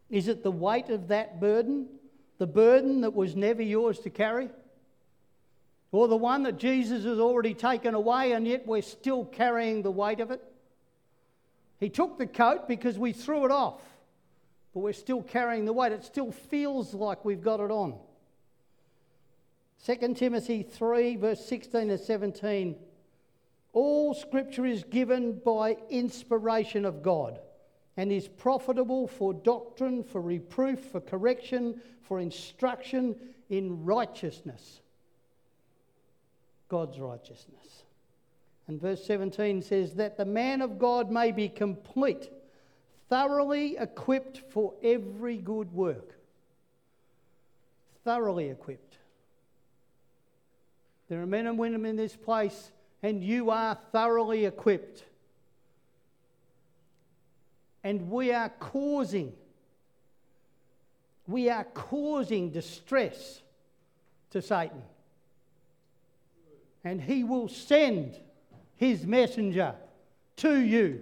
Is 0.10 0.28
it 0.28 0.44
the 0.44 0.52
weight 0.52 0.90
of 0.90 1.08
that 1.08 1.40
burden? 1.40 1.88
The 2.38 2.48
burden 2.48 3.02
that 3.02 3.14
was 3.14 3.36
never 3.36 3.62
yours 3.62 4.00
to 4.00 4.10
carry? 4.10 4.50
Or 5.92 6.08
the 6.08 6.18
one 6.18 6.44
that 6.44 6.58
Jesus 6.58 7.04
has 7.06 7.20
already 7.20 7.54
taken 7.54 7.94
away 7.94 8.34
and 8.34 8.48
yet 8.48 8.68
we're 8.68 8.82
still 8.82 9.26
carrying 9.26 9.82
the 9.82 9.92
weight 9.92 10.20
of 10.20 10.32
it? 10.32 10.44
He 11.80 11.90
took 11.90 12.18
the 12.18 12.28
coat 12.28 12.68
because 12.68 12.98
we 12.98 13.14
threw 13.14 13.46
it 13.46 13.52
off, 13.52 13.82
but 14.74 14.82
we're 14.82 14.94
still 14.94 15.22
carrying 15.22 15.66
the 15.66 15.74
weight. 15.74 15.92
It 15.92 16.04
still 16.04 16.32
feels 16.32 16.94
like 16.94 17.24
we've 17.24 17.44
got 17.44 17.60
it 17.60 17.72
on. 17.72 17.96
2 19.86 20.14
Timothy 20.16 20.64
3, 20.64 21.16
verse 21.18 21.46
16 21.46 21.90
to 21.90 21.98
17. 21.98 22.76
All 23.74 24.14
scripture 24.14 24.66
is 24.66 24.84
given 24.84 25.40
by 25.46 25.78
inspiration 25.90 26.84
of 26.84 27.04
God 27.04 27.40
and 27.96 28.12
is 28.12 28.28
profitable 28.28 29.08
for 29.08 29.34
doctrine, 29.34 30.04
for 30.04 30.20
reproof, 30.20 30.80
for 30.92 31.00
correction, 31.00 31.80
for 32.02 32.20
instruction 32.20 33.16
in 33.50 33.86
righteousness. 33.86 34.82
God's 36.70 37.00
righteousness. 37.00 37.84
And 38.68 38.82
verse 38.82 39.04
17 39.06 39.62
says, 39.62 39.94
That 39.96 40.18
the 40.18 40.26
man 40.26 40.62
of 40.62 40.78
God 40.78 41.10
may 41.10 41.32
be 41.32 41.50
complete, 41.50 42.30
thoroughly 43.10 43.78
equipped 43.78 44.44
for 44.50 44.74
every 44.84 45.38
good 45.38 45.72
work. 45.74 46.16
Thoroughly 48.04 48.50
equipped. 48.50 48.98
There 51.10 51.22
are 51.22 51.28
men 51.28 51.48
and 51.48 51.58
women 51.58 51.86
in 51.86 51.96
this 51.96 52.16
place, 52.16 52.72
and 53.02 53.24
you 53.24 53.50
are 53.50 53.78
thoroughly 53.92 54.46
equipped 54.46 55.04
and 57.88 58.12
we 58.12 58.34
are 58.34 58.50
causing 58.60 59.32
we 61.26 61.50
are 61.50 61.64
causing 61.64 62.52
distress 62.52 63.42
to 64.32 64.42
Satan. 64.42 64.82
And 66.88 67.02
he 67.02 67.26
will 67.26 67.50
send 67.50 68.18
his 68.78 69.06
messenger 69.06 69.76
to 70.38 70.58
you. 70.58 71.02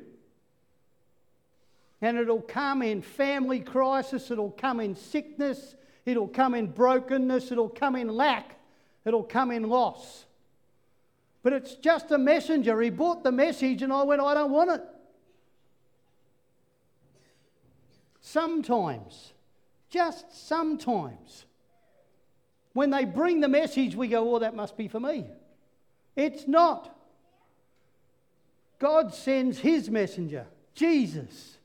And 2.01 2.17
it'll 2.17 2.41
come 2.41 2.81
in 2.81 3.03
family 3.03 3.59
crisis, 3.59 4.31
it'll 4.31 4.49
come 4.49 4.79
in 4.79 4.95
sickness, 4.95 5.75
it'll 6.03 6.27
come 6.27 6.55
in 6.55 6.71
brokenness, 6.71 7.51
it'll 7.51 7.69
come 7.69 7.95
in 7.95 8.07
lack, 8.07 8.57
it'll 9.05 9.21
come 9.21 9.51
in 9.51 9.69
loss. 9.69 10.25
But 11.43 11.53
it's 11.53 11.75
just 11.75 12.09
a 12.09 12.17
messenger. 12.17 12.81
He 12.81 12.89
brought 12.89 13.23
the 13.23 13.31
message, 13.31 13.83
and 13.83 13.93
I 13.93 14.01
went, 14.01 14.23
I 14.23 14.33
don't 14.33 14.51
want 14.51 14.71
it. 14.71 14.81
Sometimes, 18.21 19.33
just 19.91 20.47
sometimes, 20.47 21.45
when 22.73 22.89
they 22.89 23.05
bring 23.05 23.39
the 23.39 23.47
message, 23.47 23.95
we 23.95 24.07
go, 24.07 24.33
oh, 24.33 24.39
that 24.39 24.55
must 24.55 24.75
be 24.77 24.87
for 24.87 24.99
me. 24.99 25.29
It's 26.15 26.48
not. 26.48 26.95
God 28.79 29.13
sends 29.13 29.60
his 29.60 29.89
messenger, 29.89 30.45
Jesus. 30.74 31.57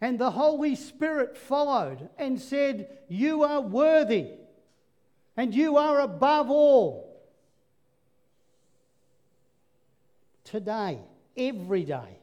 And 0.00 0.18
the 0.18 0.30
Holy 0.30 0.74
Spirit 0.76 1.36
followed 1.36 2.08
and 2.18 2.40
said, 2.40 2.88
You 3.08 3.42
are 3.42 3.60
worthy 3.60 4.28
and 5.36 5.54
you 5.54 5.76
are 5.76 6.00
above 6.00 6.50
all. 6.50 7.06
Today, 10.44 10.98
every 11.36 11.84
day, 11.84 12.18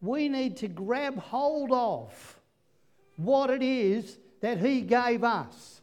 we 0.00 0.28
need 0.28 0.58
to 0.58 0.68
grab 0.68 1.18
hold 1.18 1.72
of 1.72 2.40
what 3.16 3.50
it 3.50 3.62
is 3.62 4.18
that 4.40 4.58
He 4.58 4.82
gave 4.82 5.24
us 5.24 5.80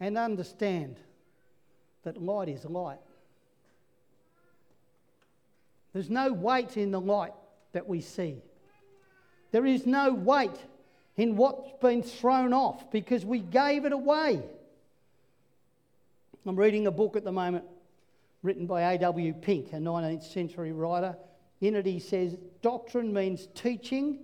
and 0.00 0.18
understand 0.18 0.96
that 2.02 2.20
light 2.20 2.48
is 2.48 2.64
light. 2.64 2.98
There's 5.92 6.10
no 6.10 6.32
weight 6.32 6.76
in 6.76 6.90
the 6.90 7.00
light 7.00 7.32
that 7.72 7.88
we 7.88 8.00
see. 8.00 8.42
There 9.50 9.66
is 9.66 9.86
no 9.86 10.12
weight 10.12 10.58
in 11.16 11.36
what's 11.36 11.70
been 11.80 12.02
thrown 12.02 12.52
off 12.52 12.90
because 12.90 13.24
we 13.24 13.40
gave 13.40 13.84
it 13.84 13.92
away. 13.92 14.42
I'm 16.46 16.56
reading 16.56 16.86
a 16.86 16.90
book 16.90 17.16
at 17.16 17.24
the 17.24 17.32
moment 17.32 17.64
written 18.42 18.66
by 18.66 18.94
A.W. 18.94 19.34
Pink, 19.34 19.72
a 19.72 19.76
19th 19.76 20.22
century 20.32 20.72
writer. 20.72 21.16
In 21.60 21.74
it, 21.74 21.86
he 21.86 21.98
says, 21.98 22.36
Doctrine 22.62 23.12
means 23.12 23.48
teaching 23.54 24.18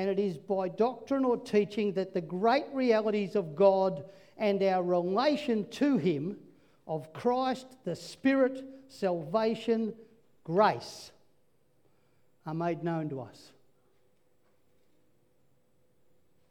and 0.00 0.08
it 0.08 0.18
is 0.18 0.38
by 0.38 0.66
doctrine 0.68 1.26
or 1.26 1.36
teaching 1.36 1.92
that 1.92 2.14
the 2.14 2.22
great 2.22 2.64
realities 2.72 3.36
of 3.36 3.54
God 3.54 4.04
and 4.38 4.62
our 4.62 4.82
relation 4.82 5.68
to 5.72 5.98
Him, 5.98 6.38
of 6.86 7.12
Christ, 7.12 7.66
the 7.84 7.94
Spirit, 7.94 8.64
salvation, 8.88 9.92
grace, 10.52 11.12
are 12.44 12.54
made 12.54 12.82
known 12.82 13.08
to 13.08 13.20
us. 13.20 13.52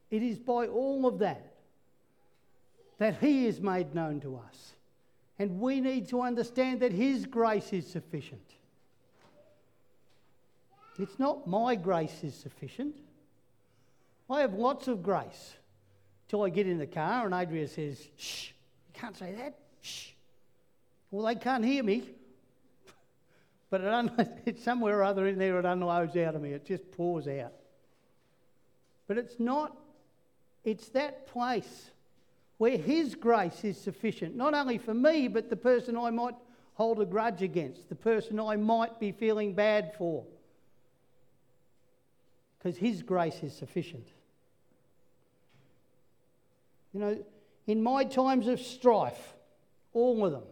It 0.10 0.24
is 0.24 0.40
by 0.40 0.68
all 0.68 1.06
of 1.06 1.20
that 1.20 1.54
that 2.98 3.18
He 3.20 3.46
is 3.46 3.60
made 3.60 3.94
known 3.94 4.22
to 4.22 4.38
us. 4.38 4.74
And 5.38 5.60
we 5.60 5.82
need 5.82 6.08
to 6.10 6.22
understand 6.22 6.80
that 6.80 6.94
His 6.94 7.26
grace 7.26 7.74
is 7.74 7.88
sufficient. 7.88 8.42
It's 10.98 11.20
not 11.20 11.46
my 11.48 11.76
grace 11.76 12.24
is 12.24 12.36
sufficient. 12.36 12.96
I 14.30 14.42
have 14.42 14.54
lots 14.54 14.88
of 14.88 15.04
grace 15.04 15.56
till 16.30 16.44
I 16.44 16.50
get 16.50 16.68
in 16.68 16.78
the 16.78 16.88
car 16.88 17.26
and 17.26 17.34
Adria 17.34 17.68
says, 17.68 18.08
shh, 18.18 18.50
you 18.88 19.00
can't 19.00 19.18
say 19.18 19.34
that. 19.34 19.58
Shh. 19.82 20.10
Well, 21.12 21.26
they 21.26 21.36
can't 21.36 21.66
hear 21.66 21.84
me. 21.84 22.04
But 23.70 23.82
it 23.82 24.12
it's 24.46 24.64
somewhere 24.64 25.00
or 25.00 25.04
other 25.04 25.28
in 25.28 25.38
there, 25.38 25.60
it 25.60 25.66
unloads 25.66 26.16
out 26.18 26.36
of 26.36 26.42
me. 26.42 26.54
It 26.54 26.66
just 26.66 26.92
pours 26.92 27.28
out. 27.28 27.54
But 29.08 29.18
it's 29.18 29.40
not, 29.40 29.76
it's 30.64 30.90
that 30.90 31.28
place 31.28 31.92
where 32.58 32.78
His 32.78 33.16
grace 33.16 33.64
is 33.64 33.80
sufficient, 33.80 34.36
not 34.36 34.54
only 34.54 34.78
for 34.78 34.94
me, 34.94 35.28
but 35.28 35.50
the 35.50 35.56
person 35.56 35.98
I 35.98 36.10
might 36.10 36.36
hold 36.74 37.02
a 37.02 37.06
grudge 37.06 37.42
against, 37.42 37.90
the 37.90 37.96
person 37.96 38.40
I 38.40 38.56
might 38.56 39.00
be 39.00 39.12
feeling 39.12 39.54
bad 39.54 39.94
for. 39.98 40.26
Because 42.58 42.78
His 42.78 43.02
grace 43.02 43.42
is 43.44 43.54
sufficient. 43.54 44.08
You 46.94 47.00
know, 47.00 47.26
in 47.68 47.84
my 47.84 48.04
times 48.04 48.48
of 48.48 48.60
strife, 48.60 49.34
all 49.94 50.26
of 50.26 50.32
them, 50.32 50.44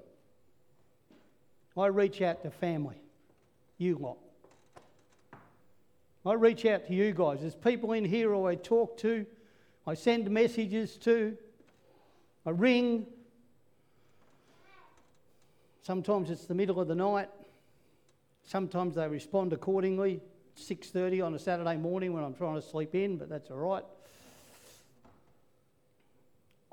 I 1.78 1.88
reach 1.88 2.22
out 2.22 2.42
to 2.44 2.50
family, 2.50 2.98
you 3.78 3.98
lot. 3.98 4.18
I 6.26 6.34
reach 6.34 6.66
out 6.66 6.88
to 6.88 6.94
you 6.94 7.14
guys. 7.14 7.40
There's 7.42 7.56
people 7.56 7.94
in 7.94 8.04
here 8.04 8.36
I 8.36 8.56
talk 8.56 8.98
to, 8.98 9.26
I 9.86 9.94
send 9.94 10.30
messages 10.30 10.98
to, 10.98 11.38
I 12.46 12.50
ring. 12.50 13.06
Sometimes 15.84 16.30
it's 16.30 16.46
the 16.46 16.56
middle 16.56 16.80
of 16.82 16.88
the 16.88 16.96
night. 16.96 17.30
Sometimes 18.46 18.96
they 18.96 19.08
respond 19.08 19.54
accordingly. 19.54 20.22
6:30 20.58 21.22
on 21.22 21.34
a 21.34 21.40
Saturday 21.40 21.78
morning 21.78 22.14
when 22.14 22.24
I'm 22.24 22.34
trying 22.34 22.56
to 22.56 22.62
sleep 22.62 22.96
in, 22.96 23.18
but 23.18 23.30
that's 23.30 23.52
all 23.52 23.58
right. 23.58 23.84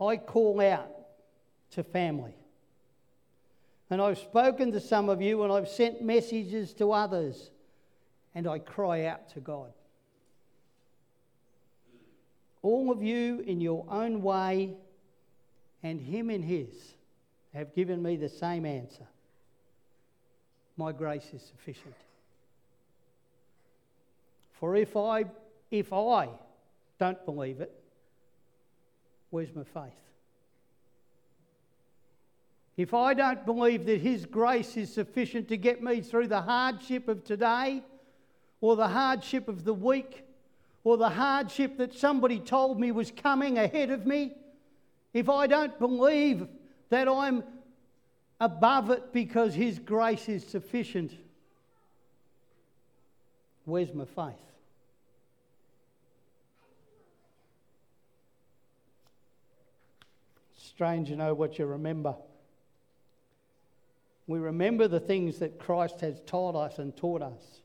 I 0.00 0.16
call 0.16 0.61
out 0.61 0.90
to 1.73 1.82
family. 1.82 2.34
And 3.90 4.00
I've 4.00 4.18
spoken 4.18 4.72
to 4.72 4.80
some 4.80 5.08
of 5.08 5.20
you 5.20 5.42
and 5.42 5.52
I've 5.52 5.68
sent 5.68 6.02
messages 6.02 6.72
to 6.74 6.92
others 6.92 7.50
and 8.34 8.46
I 8.46 8.58
cry 8.58 9.04
out 9.04 9.28
to 9.30 9.40
God. 9.40 9.72
All 12.62 12.90
of 12.90 13.02
you, 13.02 13.40
in 13.40 13.60
your 13.60 13.84
own 13.90 14.22
way, 14.22 14.74
and 15.82 16.00
Him 16.00 16.30
in 16.30 16.42
His, 16.42 16.94
have 17.52 17.74
given 17.74 18.02
me 18.02 18.16
the 18.16 18.28
same 18.28 18.64
answer 18.64 19.06
My 20.76 20.90
grace 20.90 21.30
is 21.34 21.42
sufficient. 21.42 21.94
For 24.58 24.76
if 24.76 24.96
I, 24.96 25.26
if 25.70 25.92
I 25.92 26.30
don't 26.98 27.22
believe 27.26 27.60
it, 27.60 27.70
where's 29.30 29.54
my 29.54 29.64
faith? 29.64 29.92
If 32.76 32.92
I 32.92 33.14
don't 33.14 33.46
believe 33.46 33.86
that 33.86 34.00
His 34.00 34.26
grace 34.26 34.76
is 34.76 34.92
sufficient 34.92 35.48
to 35.48 35.56
get 35.56 35.82
me 35.82 36.00
through 36.00 36.28
the 36.28 36.42
hardship 36.42 37.08
of 37.08 37.24
today, 37.24 37.82
or 38.60 38.76
the 38.76 38.88
hardship 38.88 39.48
of 39.48 39.64
the 39.64 39.74
week, 39.74 40.24
or 40.82 40.96
the 40.96 41.08
hardship 41.08 41.76
that 41.78 41.94
somebody 41.94 42.40
told 42.40 42.80
me 42.80 42.90
was 42.90 43.10
coming 43.10 43.58
ahead 43.58 43.90
of 43.90 44.06
me, 44.06 44.32
if 45.12 45.28
I 45.28 45.46
don't 45.46 45.78
believe 45.78 46.48
that 46.90 47.08
I'm 47.08 47.44
above 48.40 48.90
it 48.90 49.12
because 49.12 49.54
His 49.54 49.78
grace 49.78 50.28
is 50.28 50.44
sufficient, 50.44 51.12
where's 53.64 53.94
my 53.94 54.04
faith? 54.04 54.34
Strange, 60.56 61.08
you 61.08 61.14
know, 61.14 61.34
what 61.34 61.56
you 61.58 61.66
remember. 61.66 62.16
We 64.26 64.38
remember 64.38 64.88
the 64.88 65.00
things 65.00 65.38
that 65.38 65.58
Christ 65.58 66.00
has 66.00 66.20
taught 66.26 66.56
us 66.56 66.78
and 66.78 66.96
taught 66.96 67.22
us. 67.22 67.60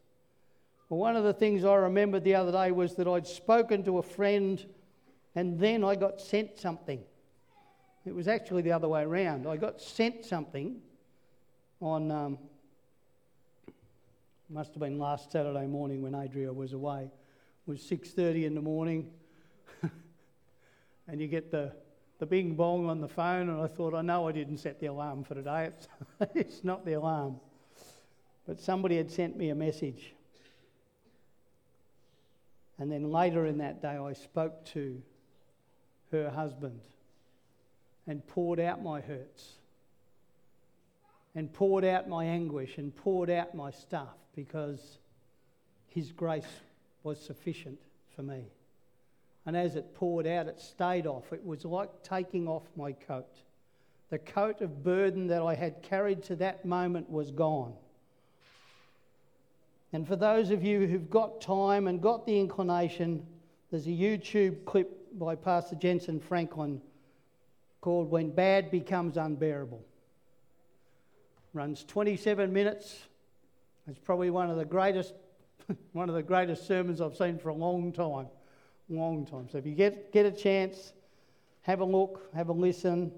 Well, 0.89 0.99
one 0.99 1.15
of 1.15 1.23
the 1.23 1.33
things 1.33 1.63
I 1.63 1.75
remembered 1.75 2.23
the 2.23 2.35
other 2.35 2.51
day 2.51 2.71
was 2.71 2.95
that 2.95 3.07
I'd 3.07 3.27
spoken 3.27 3.83
to 3.83 3.99
a 3.99 4.03
friend 4.03 4.65
and 5.35 5.59
then 5.59 5.83
I 5.83 5.95
got 5.95 6.19
sent 6.19 6.57
something. 6.57 7.01
It 8.05 8.13
was 8.13 8.27
actually 8.27 8.63
the 8.63 8.71
other 8.71 8.87
way 8.87 9.03
around. 9.03 9.47
I 9.47 9.55
got 9.55 9.81
sent 9.81 10.25
something 10.25 10.81
on, 11.79 12.11
um, 12.11 12.39
must 14.49 14.73
have 14.73 14.79
been 14.79 14.97
last 14.97 15.31
Saturday 15.31 15.67
morning 15.67 16.01
when 16.01 16.15
Adria 16.15 16.51
was 16.51 16.73
away. 16.73 17.03
It 17.03 17.71
was 17.71 17.81
6.30 17.81 18.45
in 18.45 18.55
the 18.55 18.61
morning 18.61 19.11
and 21.07 21.21
you 21.21 21.27
get 21.27 21.51
the, 21.51 21.71
the 22.19 22.25
bing 22.25 22.55
bong 22.55 22.89
on 22.89 23.01
the 23.01 23.07
phone 23.07 23.49
and 23.49 23.61
I 23.61 23.67
thought, 23.67 23.93
I 23.93 24.01
know 24.01 24.27
I 24.27 24.31
didn't 24.31 24.57
set 24.57 24.79
the 24.79 24.87
alarm 24.87 25.23
for 25.23 25.35
today. 25.35 25.71
It's, 25.71 25.87
it's 26.35 26.63
not 26.63 26.85
the 26.85 26.93
alarm. 26.93 27.39
But 28.45 28.59
somebody 28.59 28.97
had 28.97 29.11
sent 29.11 29.37
me 29.37 29.49
a 29.49 29.55
message 29.55 30.13
and 32.79 32.89
then 32.89 33.11
later 33.11 33.45
in 33.45 33.57
that 33.57 33.81
day, 33.81 33.97
I 33.97 34.13
spoke 34.13 34.65
to 34.67 35.01
her 36.11 36.29
husband 36.29 36.79
and 38.07 38.25
poured 38.25 38.59
out 38.59 38.81
my 38.81 39.01
hurts 39.01 39.57
and 41.35 41.51
poured 41.53 41.83
out 41.83 42.07
my 42.07 42.23
anguish 42.23 42.77
and 42.77 42.95
poured 42.95 43.29
out 43.29 43.53
my 43.53 43.69
stuff 43.69 44.15
because 44.33 44.97
his 45.89 46.11
grace 46.13 46.61
was 47.03 47.19
sufficient 47.19 47.79
for 48.15 48.23
me. 48.23 48.45
And 49.49 49.57
as 49.57 49.75
it 49.75 49.95
poured 49.95 50.27
out, 50.27 50.45
it 50.45 50.59
stayed 50.59 51.07
off. 51.07 51.33
It 51.33 51.43
was 51.43 51.65
like 51.65 51.89
taking 52.03 52.47
off 52.47 52.61
my 52.75 52.91
coat. 52.91 53.35
The 54.11 54.19
coat 54.19 54.61
of 54.61 54.83
burden 54.83 55.25
that 55.25 55.41
I 55.41 55.55
had 55.55 55.81
carried 55.81 56.21
to 56.25 56.35
that 56.35 56.65
moment 56.65 57.09
was 57.09 57.31
gone. 57.31 57.73
And 59.91 60.07
for 60.07 60.15
those 60.15 60.51
of 60.51 60.63
you 60.63 60.85
who've 60.85 61.09
got 61.09 61.41
time 61.41 61.87
and 61.87 61.99
got 61.99 62.27
the 62.27 62.39
inclination, 62.39 63.25
there's 63.71 63.87
a 63.87 63.89
YouTube 63.89 64.65
clip 64.65 65.17
by 65.17 65.33
Pastor 65.33 65.75
Jentezen 65.75 66.21
Franklin 66.21 66.79
called 67.81 68.11
When 68.11 68.29
Bad 68.29 68.69
Becomes 68.69 69.17
Unbearable. 69.17 69.83
Runs 71.53 71.83
27 71.85 72.53
minutes. 72.53 72.99
It's 73.87 73.97
probably 73.97 74.29
one 74.29 74.51
of 74.51 74.57
the 74.57 74.65
greatest 74.65 75.15
one 75.93 76.07
of 76.07 76.13
the 76.13 76.21
greatest 76.21 76.67
sermons 76.67 77.01
I've 77.01 77.17
seen 77.17 77.39
for 77.39 77.49
a 77.49 77.55
long 77.55 77.91
time. 77.91 78.27
Long 78.89 79.25
time. 79.25 79.47
So 79.51 79.59
if 79.59 79.67
you 79.67 79.75
get, 79.75 80.11
get 80.11 80.25
a 80.25 80.31
chance, 80.31 80.93
have 81.61 81.79
a 81.79 81.85
look, 81.85 82.27
have 82.33 82.49
a 82.49 82.53
listen. 82.53 83.11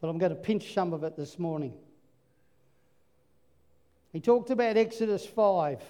But 0.00 0.08
I'm 0.08 0.18
going 0.18 0.30
to 0.30 0.36
pinch 0.36 0.74
some 0.74 0.92
of 0.92 1.02
it 1.02 1.16
this 1.16 1.38
morning. 1.38 1.72
He 4.12 4.20
talked 4.20 4.50
about 4.50 4.76
Exodus 4.76 5.24
5. 5.24 5.82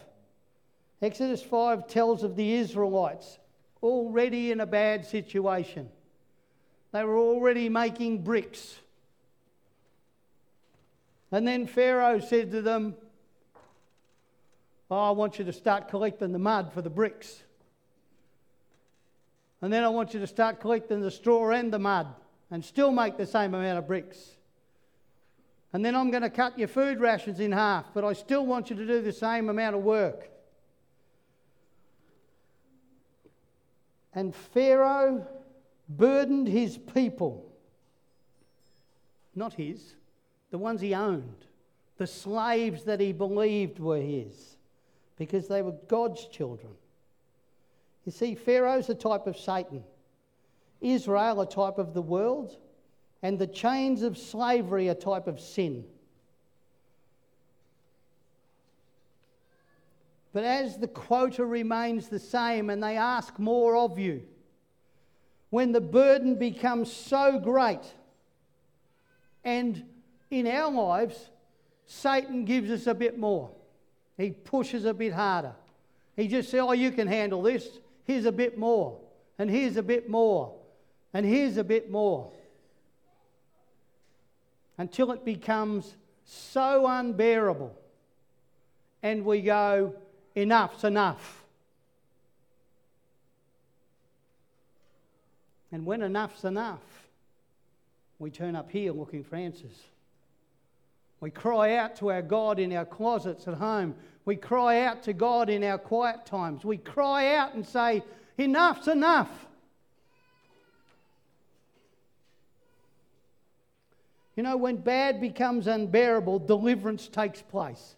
Exodus 1.03 1.43
5 1.43 1.89
tells 1.89 2.23
of 2.23 2.37
the 2.37 2.55
Israelites 2.55 3.39
already 3.83 4.51
in 4.51 4.61
a 4.61 4.67
bad 4.67 5.05
situation. 5.05 5.89
They 6.93 7.05
were 7.05 7.19
already 7.19 7.69
making 7.69 8.23
bricks. 8.23 8.79
And 11.31 11.47
then 11.47 11.67
Pharaoh 11.67 12.21
said 12.21 12.51
to 12.53 12.63
them, 12.63 12.95
oh, 14.91 15.09
I 15.09 15.11
want 15.11 15.39
you 15.39 15.45
to 15.45 15.53
start 15.53 15.89
collecting 15.89 16.33
the 16.33 16.39
mud 16.39 16.73
for 16.73 16.83
the 16.83 16.91
bricks. 16.91 17.43
And 19.61 19.73
then 19.73 19.83
I 19.83 19.89
want 19.89 20.15
you 20.15 20.21
to 20.21 20.27
start 20.27 20.61
collecting 20.61 21.01
the 21.01 21.11
straw 21.11 21.51
and 21.51 21.73
the 21.73 21.79
mud 21.79 22.07
and 22.51 22.65
still 22.65 22.91
make 22.93 23.17
the 23.17 23.27
same 23.27 23.55
amount 23.55 23.79
of 23.79 23.87
bricks. 23.87 24.37
And 25.73 25.85
then 25.85 25.95
I'm 25.95 26.11
going 26.11 26.23
to 26.23 26.31
cut 26.31 26.59
your 26.59 26.69
food 26.69 27.01
rations 27.01 27.41
in 27.41 27.53
half, 27.53 27.87
but 27.93 28.05
I 28.05 28.13
still 28.13 28.47
want 28.47 28.71
you 28.71 28.77
to 28.77 28.87
do 28.87 29.03
the 29.03 29.13
same 29.13 29.49
amount 29.49 29.77
of 29.77 29.83
work. 29.83 30.31
And 34.15 34.35
Pharaoh 34.35 35.27
burdened 35.89 36.49
his 36.49 36.79
people, 36.79 37.53
not 39.35 39.55
his, 39.55 39.95
the 40.51 40.59
ones 40.59 40.81
he 40.81 40.95
owned, 40.95 41.45
the 41.99 42.07
slaves 42.07 42.85
that 42.85 43.01
he 43.01 43.13
believed 43.13 43.79
were 43.79 44.01
his, 44.01 44.57
because 45.17 45.49
they 45.49 45.63
were 45.63 45.75
God's 45.89 46.27
children. 46.27 46.73
You 48.09 48.13
see, 48.13 48.35
Pharaoh's 48.35 48.89
a 48.89 48.95
type 48.95 49.27
of 49.27 49.37
Satan, 49.37 49.85
Israel, 50.81 51.43
a 51.43 51.47
type 51.47 51.77
of 51.77 51.93
the 51.93 52.01
world, 52.01 52.57
and 53.23 53.39
the 53.39 53.47
chains 53.47 54.01
of 54.01 54.17
slavery, 54.17 54.89
a 54.89 54.95
type 54.95 55.27
of 55.27 55.39
sin. 55.39 55.85
But 60.33 60.45
as 60.45 60.79
the 60.79 60.89
quota 60.89 61.45
remains 61.45 62.09
the 62.09 62.19
same 62.19 62.71
and 62.71 62.83
they 62.83 62.97
ask 62.97 63.39
more 63.39 63.77
of 63.77 63.99
you, 63.99 64.23
when 65.51 65.73
the 65.73 65.83
burden 65.83 66.37
becomes 66.37 66.91
so 66.91 67.39
great, 67.39 67.93
and 69.45 69.85
in 70.31 70.47
our 70.47 70.73
lives, 70.73 71.29
Satan 71.85 72.47
gives 72.47 72.71
us 72.71 72.87
a 72.87 72.95
bit 72.95 73.19
more. 73.19 73.51
He 74.17 74.31
pushes 74.31 74.87
a 74.87 74.95
bit 74.95 75.13
harder. 75.13 75.53
He 76.17 76.27
just 76.27 76.51
says, 76.51 76.61
Oh, 76.63 76.73
you 76.73 76.91
can 76.91 77.07
handle 77.07 77.43
this. 77.43 77.69
Here's 78.09 78.25
a 78.25 78.33
bit 78.33 78.57
more. 78.57 78.99
And 79.39 79.51
here's 79.51 79.77
a 79.77 79.83
bit 79.83 80.09
more. 80.09 80.55
And 81.13 81.27
here's 81.27 81.59
a 81.59 81.63
bit 81.63 81.91
more. 81.91 82.33
Until 84.79 85.13
it 85.13 85.27
becomes 85.27 85.95
so 86.25 86.87
unbearable. 86.87 87.77
And 89.03 89.27
we 89.27 89.43
go, 89.43 89.95
enough's 90.35 90.85
enough. 90.85 91.45
And 95.71 95.85
when 95.85 96.01
enough's 96.01 96.45
enough, 96.45 96.81
we 98.19 98.31
turn 98.31 98.57
up 98.57 98.71
here 98.71 98.93
looking 98.93 99.23
for 99.23 99.37
answers. 99.37 99.83
We 101.21 101.31
cry 101.31 101.77
out 101.77 101.97
to 101.97 102.11
our 102.11 102.23
God 102.23 102.59
in 102.59 102.73
our 102.73 102.87
closets 102.87 103.47
at 103.47 103.55
home. 103.55 103.97
We 104.29 104.37
cry 104.37 104.83
out 104.83 105.05
to 105.05 105.15
God 105.15 105.49
in 105.49 105.65
our 105.65 105.79
quiet 105.79 106.27
times. 106.27 106.63
We 106.63 106.77
cry 106.77 107.35
out 107.37 107.55
and 107.55 107.65
say, 107.67 108.03
Enough's 108.37 108.87
enough. 108.87 109.31
You 114.37 114.43
know, 114.43 114.59
when 114.59 114.77
bad 114.77 115.23
becomes 115.23 115.67
unbearable, 115.67 116.41
deliverance 116.41 117.09
takes 117.09 117.41
place. 117.41 117.97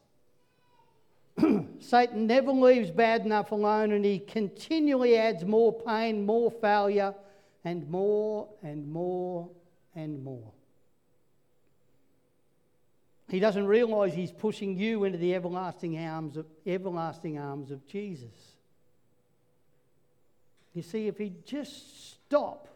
Satan 1.81 2.29
never 2.29 2.53
leaves 2.53 2.93
bad 2.93 3.23
enough 3.27 3.51
alone 3.51 3.91
and 3.91 4.05
he 4.05 4.21
continually 4.21 5.17
adds 5.17 5.45
more 5.45 5.73
pain, 5.73 6.25
more 6.25 6.53
failure, 6.53 7.13
and 7.65 7.91
more 7.91 8.47
and 8.63 8.87
more 8.87 9.49
and 9.97 10.23
more. 10.23 10.53
He 13.31 13.39
doesn't 13.39 13.67
realise 13.67 14.13
he's 14.13 14.33
pushing 14.33 14.77
you 14.77 15.05
into 15.05 15.17
the 15.17 15.37
everlasting 15.37 15.97
arms 15.99 16.37
of, 16.37 16.47
everlasting 16.67 17.39
arms 17.39 17.71
of 17.71 17.87
Jesus. 17.87 18.35
You 20.75 20.83
see, 20.83 21.07
if 21.07 21.17
he'd 21.17 21.47
just 21.47 22.13
stop, 22.13 22.67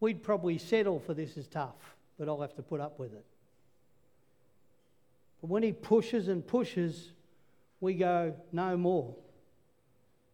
we'd 0.00 0.22
probably 0.22 0.56
settle 0.56 1.00
for 1.00 1.12
this 1.12 1.36
is 1.36 1.46
tough, 1.48 1.96
but 2.18 2.28
I'll 2.28 2.40
have 2.40 2.54
to 2.56 2.62
put 2.62 2.80
up 2.80 2.98
with 2.98 3.12
it. 3.12 3.24
But 5.42 5.50
when 5.50 5.62
he 5.62 5.72
pushes 5.72 6.28
and 6.28 6.46
pushes, 6.46 7.12
we 7.80 7.94
go, 7.94 8.34
no 8.52 8.78
more. 8.78 9.14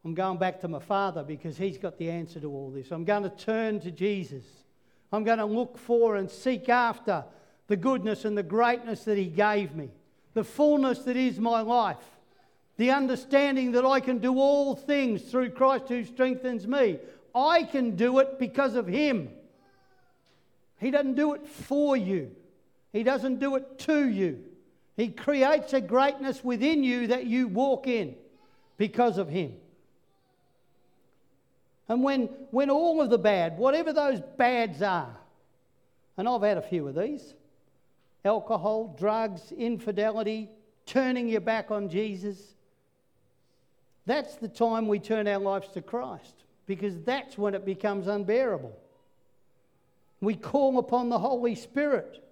I'm 0.05 0.15
going 0.15 0.39
back 0.39 0.61
to 0.61 0.69
my 0.69 0.79
father 0.79 1.25
because 1.25 1.59
he's 1.59 1.79
got 1.79 1.99
the 1.99 2.09
answer 2.09 2.39
to 2.39 2.51
all 2.53 2.71
this. 2.71 2.93
I'm 2.93 3.05
going 3.05 3.25
to 3.25 3.31
turn 3.31 3.81
to 3.81 3.91
Jesus. 3.91 4.45
I'm 5.13 5.25
going 5.25 5.39
to 5.39 5.45
look 5.45 5.77
for 5.77 6.15
and 6.15 6.31
seek 6.31 6.69
after 6.69 7.25
the 7.69 7.77
goodness 7.77 8.25
and 8.25 8.37
the 8.37 8.43
greatness 8.43 9.05
that 9.05 9.19
he 9.19 9.27
gave 9.27 9.75
me, 9.75 9.91
the 10.35 10.45
fullness 10.45 11.01
that 11.01 11.17
is 11.17 11.39
my 11.39 11.61
life, 11.61 11.97
the 12.77 12.91
understanding 12.91 13.73
that 13.73 13.85
I 13.85 14.01
can 14.01 14.19
do 14.19 14.39
all 14.39 14.75
things 14.75 15.23
through 15.23 15.51
Christ 15.51 15.89
who 15.89 16.05
strengthens 16.05 16.67
me. 16.67 16.99
I 17.35 17.65
can 17.65 17.97
do 17.97 18.19
it 18.19 18.39
because 18.39 18.75
of 18.75 18.87
him. 18.87 19.31
He 20.79 20.91
doesn't 20.91 21.15
do 21.15 21.35
it 21.35 21.47
for 21.47 21.97
you, 21.97 22.31
he 22.93 23.03
doesn't 23.03 23.41
do 23.41 23.57
it 23.57 23.79
to 23.81 24.09
you. 24.09 24.43
He 24.97 25.09
creates 25.09 25.75
a 25.75 25.81
greatness 25.81 26.43
within 26.43 26.83
you 26.83 27.09
that 27.09 27.27
you 27.27 27.49
walk 27.49 27.87
in 27.87 28.15
because 28.79 29.19
of 29.19 29.29
Him. 29.29 29.55
And 31.89 32.03
when, 32.03 32.25
when 32.51 32.71
all 32.71 33.01
of 33.01 33.11
the 33.11 33.19
bad, 33.19 33.59
whatever 33.59 33.93
those 33.93 34.21
bads 34.39 34.83
are, 34.83 35.15
and 36.17 36.29
I've 36.29 36.43
had 36.43 36.57
a 36.57 36.63
few 36.63 36.89
of 36.89 36.95
these 36.95 37.35
alcohol, 38.27 38.95
drugs, 38.99 39.53
infidelity, 39.53 40.51
turning 40.85 41.29
your 41.29 41.41
back 41.41 41.71
on 41.71 41.89
Jesus 41.89 42.57
that's 44.07 44.37
the 44.37 44.49
time 44.49 44.87
we 44.87 45.01
turn 45.01 45.27
our 45.27 45.41
lives 45.41 45.69
to 45.75 45.83
Christ 45.83 46.45
because 46.67 46.99
that's 47.01 47.37
when 47.37 47.55
it 47.55 47.67
becomes 47.67 48.07
unbearable. 48.07 48.79
We 50.21 50.37
call 50.37 50.79
upon 50.79 51.09
the 51.09 51.19
Holy 51.19 51.57
Spirit. 51.57 52.23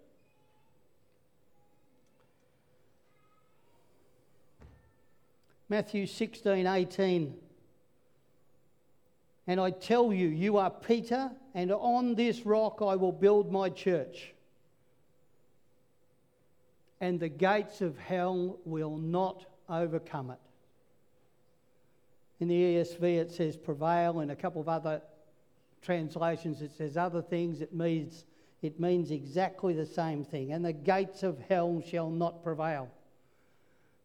Matthew 5.68 6.07
16, 6.07 6.66
18. 6.66 7.35
And 9.46 9.61
I 9.61 9.70
tell 9.70 10.12
you, 10.12 10.28
you 10.28 10.57
are 10.57 10.70
Peter, 10.70 11.30
and 11.54 11.72
on 11.72 12.14
this 12.14 12.46
rock 12.46 12.78
I 12.80 12.94
will 12.94 13.12
build 13.12 13.50
my 13.50 13.68
church. 13.68 14.34
And 17.05 17.21
the 17.21 17.29
gates 17.29 17.83
of 17.83 17.99
hell 17.99 18.57
will 18.64 18.97
not 18.97 19.45
overcome 19.69 20.31
it. 20.31 20.38
In 22.40 22.49
the 22.49 22.55
ESV, 22.55 23.03
it 23.03 23.31
says 23.31 23.59
prevail. 23.59 24.21
In 24.21 24.31
a 24.31 24.35
couple 24.35 24.62
of 24.62 24.71
other 24.71 25.03
translations, 25.83 26.62
it 26.62 26.73
says 26.73 26.97
other 26.97 27.21
things. 27.21 27.61
It 27.61 27.75
means, 27.75 28.25
it 28.62 28.81
means 28.81 29.11
exactly 29.11 29.75
the 29.75 29.85
same 29.85 30.25
thing. 30.25 30.53
And 30.53 30.64
the 30.64 30.73
gates 30.73 31.23
of 31.23 31.38
hell 31.47 31.83
shall 31.87 32.09
not 32.09 32.43
prevail. 32.43 32.88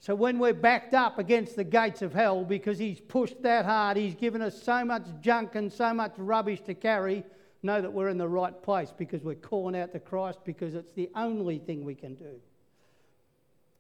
So 0.01 0.13
when 0.13 0.37
we're 0.37 0.53
backed 0.53 0.93
up 0.93 1.19
against 1.19 1.55
the 1.55 1.63
gates 1.63 2.01
of 2.01 2.13
hell 2.13 2.43
because 2.43 2.77
he's 2.77 2.99
pushed 2.99 3.41
that 3.43 3.63
hard, 3.63 3.95
he's 3.95 4.15
given 4.15 4.41
us 4.41 4.61
so 4.61 4.83
much 4.83 5.05
junk 5.21 5.55
and 5.55 5.71
so 5.71 5.93
much 5.93 6.15
rubbish 6.17 6.59
to 6.65 6.73
carry, 6.73 7.23
know 7.63 7.81
that 7.81 7.93
we're 7.93 8.09
in 8.09 8.17
the 8.17 8.27
right 8.27 8.61
place 8.61 8.91
because 8.97 9.23
we're 9.23 9.35
calling 9.35 9.77
out 9.77 9.93
to 9.93 10.01
Christ 10.01 10.39
because 10.43 10.75
it's 10.75 10.91
the 10.91 11.09
only 11.15 11.59
thing 11.59 11.85
we 11.85 11.95
can 11.95 12.15
do. 12.15 12.41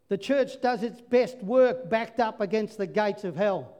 The 0.09 0.17
church 0.17 0.61
does 0.61 0.83
its 0.83 1.01
best 1.01 1.37
work 1.37 1.89
backed 1.89 2.19
up 2.19 2.41
against 2.41 2.77
the 2.77 2.87
gates 2.87 3.23
of 3.23 3.35
hell 3.35 3.77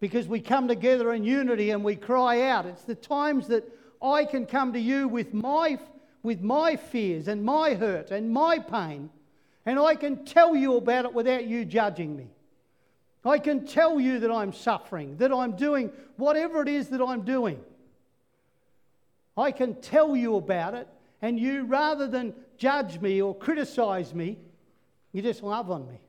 because 0.00 0.28
we 0.28 0.40
come 0.40 0.68
together 0.68 1.12
in 1.12 1.24
unity 1.24 1.70
and 1.70 1.82
we 1.82 1.96
cry 1.96 2.42
out. 2.42 2.66
It's 2.66 2.84
the 2.84 2.94
times 2.94 3.48
that 3.48 3.64
I 4.02 4.24
can 4.24 4.46
come 4.46 4.72
to 4.74 4.80
you 4.80 5.08
with 5.08 5.32
my, 5.32 5.78
with 6.22 6.40
my 6.40 6.76
fears 6.76 7.28
and 7.28 7.44
my 7.44 7.74
hurt 7.74 8.10
and 8.10 8.30
my 8.30 8.58
pain 8.58 9.10
and 9.64 9.78
I 9.78 9.94
can 9.94 10.24
tell 10.24 10.56
you 10.56 10.76
about 10.76 11.04
it 11.04 11.14
without 11.14 11.46
you 11.46 11.64
judging 11.64 12.16
me. 12.16 12.28
I 13.24 13.38
can 13.38 13.66
tell 13.66 14.00
you 14.00 14.18
that 14.20 14.30
I'm 14.30 14.52
suffering, 14.52 15.16
that 15.18 15.32
I'm 15.32 15.54
doing 15.54 15.92
whatever 16.16 16.62
it 16.62 16.68
is 16.68 16.88
that 16.88 17.00
I'm 17.00 17.22
doing. 17.22 17.60
I 19.36 19.52
can 19.52 19.80
tell 19.80 20.16
you 20.16 20.36
about 20.36 20.74
it, 20.74 20.88
and 21.22 21.38
you, 21.38 21.64
rather 21.64 22.08
than 22.08 22.34
judge 22.58 23.00
me 23.00 23.22
or 23.22 23.34
criticize 23.34 24.12
me, 24.12 24.38
you 25.12 25.22
just 25.22 25.42
love 25.42 25.70
on 25.70 25.86
me. 25.86 26.00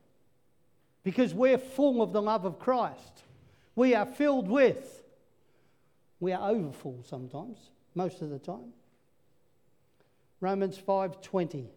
Because 1.04 1.34
we're 1.34 1.58
full 1.58 2.02
of 2.02 2.14
the 2.14 2.22
love 2.22 2.46
of 2.46 2.60
Christ. 2.60 3.24
We 3.76 3.94
are 3.94 4.06
filled 4.06 4.48
with. 4.48 5.04
We 6.20 6.32
are 6.32 6.50
overfull 6.50 7.04
sometimes, 7.04 7.58
most 7.96 8.22
of 8.22 8.30
the 8.30 8.40
time. 8.40 8.72
Romans 10.40 10.78
5:20 10.78 11.68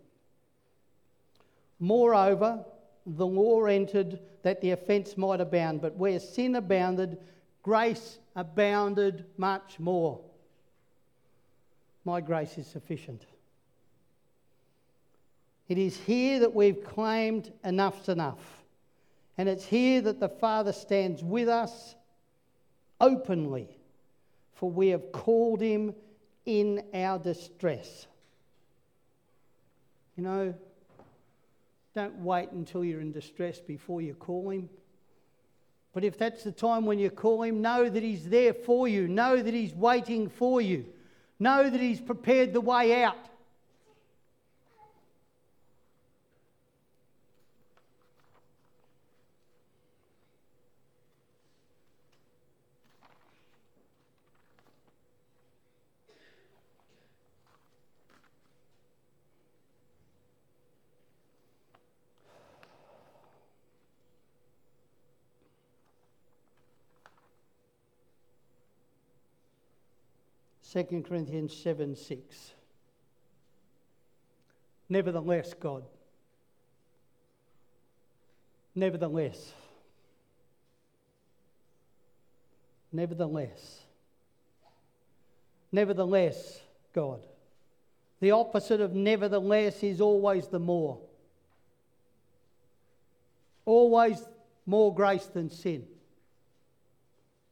Moreover, 1.78 2.64
the 3.04 3.26
law 3.26 3.64
entered 3.64 4.20
that 4.42 4.60
the 4.60 4.70
offence 4.70 5.16
might 5.16 5.40
abound, 5.40 5.80
but 5.80 5.96
where 5.96 6.18
sin 6.18 6.54
abounded, 6.54 7.18
grace 7.62 8.18
abounded 8.34 9.24
much 9.36 9.78
more. 9.78 10.20
My 12.04 12.20
grace 12.20 12.56
is 12.56 12.66
sufficient. 12.66 13.26
It 15.68 15.78
is 15.78 15.96
here 15.96 16.40
that 16.40 16.54
we've 16.54 16.82
claimed 16.84 17.52
enough's 17.64 18.08
enough. 18.08 18.62
And 19.38 19.48
it's 19.48 19.64
here 19.64 20.00
that 20.02 20.20
the 20.20 20.28
Father 20.28 20.72
stands 20.72 21.22
with 21.22 21.48
us 21.48 21.94
openly, 23.00 23.68
for 24.54 24.70
we 24.70 24.88
have 24.88 25.12
called 25.12 25.60
him 25.60 25.94
in 26.46 26.82
our 26.94 27.18
distress. 27.18 28.06
You 30.16 30.22
know, 30.22 30.54
don't 31.94 32.16
wait 32.16 32.50
until 32.52 32.84
you're 32.84 33.00
in 33.00 33.12
distress 33.12 33.58
before 33.58 34.00
you 34.00 34.14
call 34.14 34.50
Him. 34.50 34.68
But 35.92 36.04
if 36.04 36.18
that's 36.18 36.44
the 36.44 36.52
time 36.52 36.84
when 36.84 36.98
you 36.98 37.10
call 37.10 37.42
Him, 37.42 37.60
know 37.60 37.88
that 37.88 38.02
He's 38.02 38.28
there 38.28 38.52
for 38.52 38.86
you. 38.86 39.08
Know 39.08 39.42
that 39.42 39.54
He's 39.54 39.74
waiting 39.74 40.28
for 40.28 40.60
you. 40.60 40.84
Know 41.38 41.68
that 41.68 41.80
He's 41.80 42.00
prepared 42.00 42.52
the 42.52 42.60
way 42.60 43.02
out. 43.02 43.16
2 70.76 71.04
Corinthians 71.08 71.56
7 71.56 71.96
6. 71.96 72.52
Nevertheless, 74.90 75.54
God. 75.54 75.84
Nevertheless. 78.74 79.54
Nevertheless. 82.92 83.80
Nevertheless, 85.72 86.60
God. 86.92 87.22
The 88.20 88.32
opposite 88.32 88.82
of 88.82 88.94
nevertheless 88.94 89.82
is 89.82 90.02
always 90.02 90.46
the 90.48 90.58
more. 90.58 90.98
Always 93.64 94.22
more 94.66 94.94
grace 94.94 95.24
than 95.24 95.48
sin. 95.48 95.86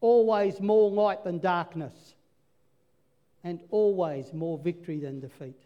Always 0.02 0.60
more 0.60 0.90
light 0.90 1.24
than 1.24 1.38
darkness 1.38 2.13
and 3.44 3.60
always 3.70 4.32
more 4.32 4.58
victory 4.58 4.98
than 4.98 5.20
defeat. 5.20 5.60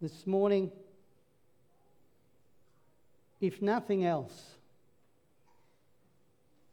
This 0.00 0.26
morning, 0.26 0.72
if 3.40 3.62
nothing 3.62 4.04
else, 4.04 4.56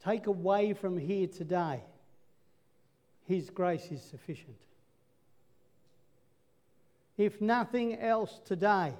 take 0.03 0.25
away 0.25 0.73
from 0.73 0.97
here 0.97 1.27
today, 1.27 1.83
His 3.25 3.51
grace 3.51 3.91
is 3.91 4.01
sufficient. 4.01 4.57
If 7.19 7.41
nothing 7.41 7.99
else 7.99 8.39
today, 8.45 8.93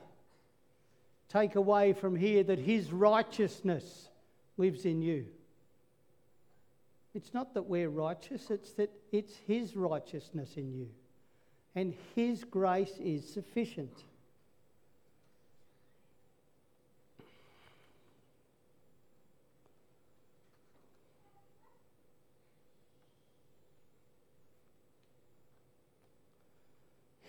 take 1.30 1.56
away 1.56 1.94
from 1.94 2.18
here 2.18 2.44
that 2.44 2.60
his 2.60 2.92
righteousness 2.92 4.10
lives 4.58 4.84
in 4.84 5.02
you. 5.02 5.26
It's 7.14 7.34
not 7.34 7.54
that 7.56 7.64
we're 7.64 7.90
righteous, 7.90 8.52
it's 8.52 8.72
that 8.74 8.92
it's 9.12 9.36
his 9.48 9.76
righteousness 9.76 10.58
in 10.58 10.72
you. 10.74 10.90
And 11.76 11.94
his 12.16 12.44
grace 12.44 12.98
is 13.00 13.28
sufficient. 13.28 14.04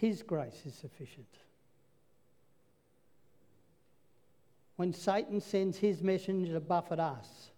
His 0.00 0.22
grace 0.22 0.62
is 0.64 0.74
sufficient. 0.74 1.26
When 4.76 4.94
Satan 4.94 5.42
sends 5.42 5.76
his 5.76 6.02
messenger 6.02 6.54
to 6.54 6.60
buffet 6.60 6.98
us, 6.98 7.50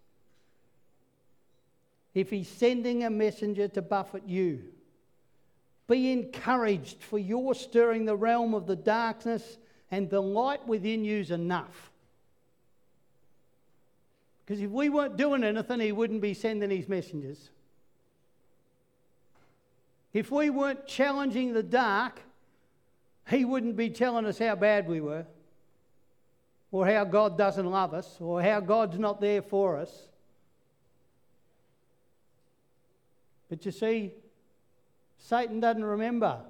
if 2.14 2.30
he's 2.30 2.48
sending 2.48 3.04
a 3.04 3.10
messenger 3.10 3.68
to 3.68 3.82
buffet 3.82 4.22
you, 4.26 4.62
be 5.88 6.12
encouraged, 6.12 7.02
for 7.02 7.18
you're 7.18 7.54
stirring 7.54 8.04
the 8.04 8.16
realm 8.16 8.54
of 8.54 8.66
the 8.66 8.76
darkness, 8.76 9.58
and 9.90 10.08
the 10.08 10.20
light 10.20 10.66
within 10.66 11.04
you 11.04 11.20
is 11.20 11.30
enough. 11.30 11.90
Because 14.44 14.62
if 14.62 14.70
we 14.70 14.88
weren't 14.88 15.16
doing 15.16 15.44
anything, 15.44 15.80
he 15.80 15.92
wouldn't 15.92 16.20
be 16.20 16.34
sending 16.34 16.70
his 16.70 16.88
messengers. 16.88 17.50
If 20.12 20.30
we 20.30 20.50
weren't 20.50 20.86
challenging 20.86 21.52
the 21.52 21.62
dark, 21.62 22.20
he 23.28 23.44
wouldn't 23.44 23.76
be 23.76 23.88
telling 23.90 24.26
us 24.26 24.38
how 24.38 24.56
bad 24.56 24.86
we 24.86 25.00
were, 25.00 25.24
or 26.70 26.86
how 26.86 27.04
God 27.04 27.38
doesn't 27.38 27.70
love 27.70 27.94
us, 27.94 28.16
or 28.20 28.42
how 28.42 28.60
God's 28.60 28.98
not 28.98 29.20
there 29.20 29.42
for 29.42 29.78
us. 29.78 29.90
But 33.52 33.66
you 33.66 33.70
see, 33.70 34.12
Satan 35.18 35.60
doesn't 35.60 35.84
remember 35.84 36.40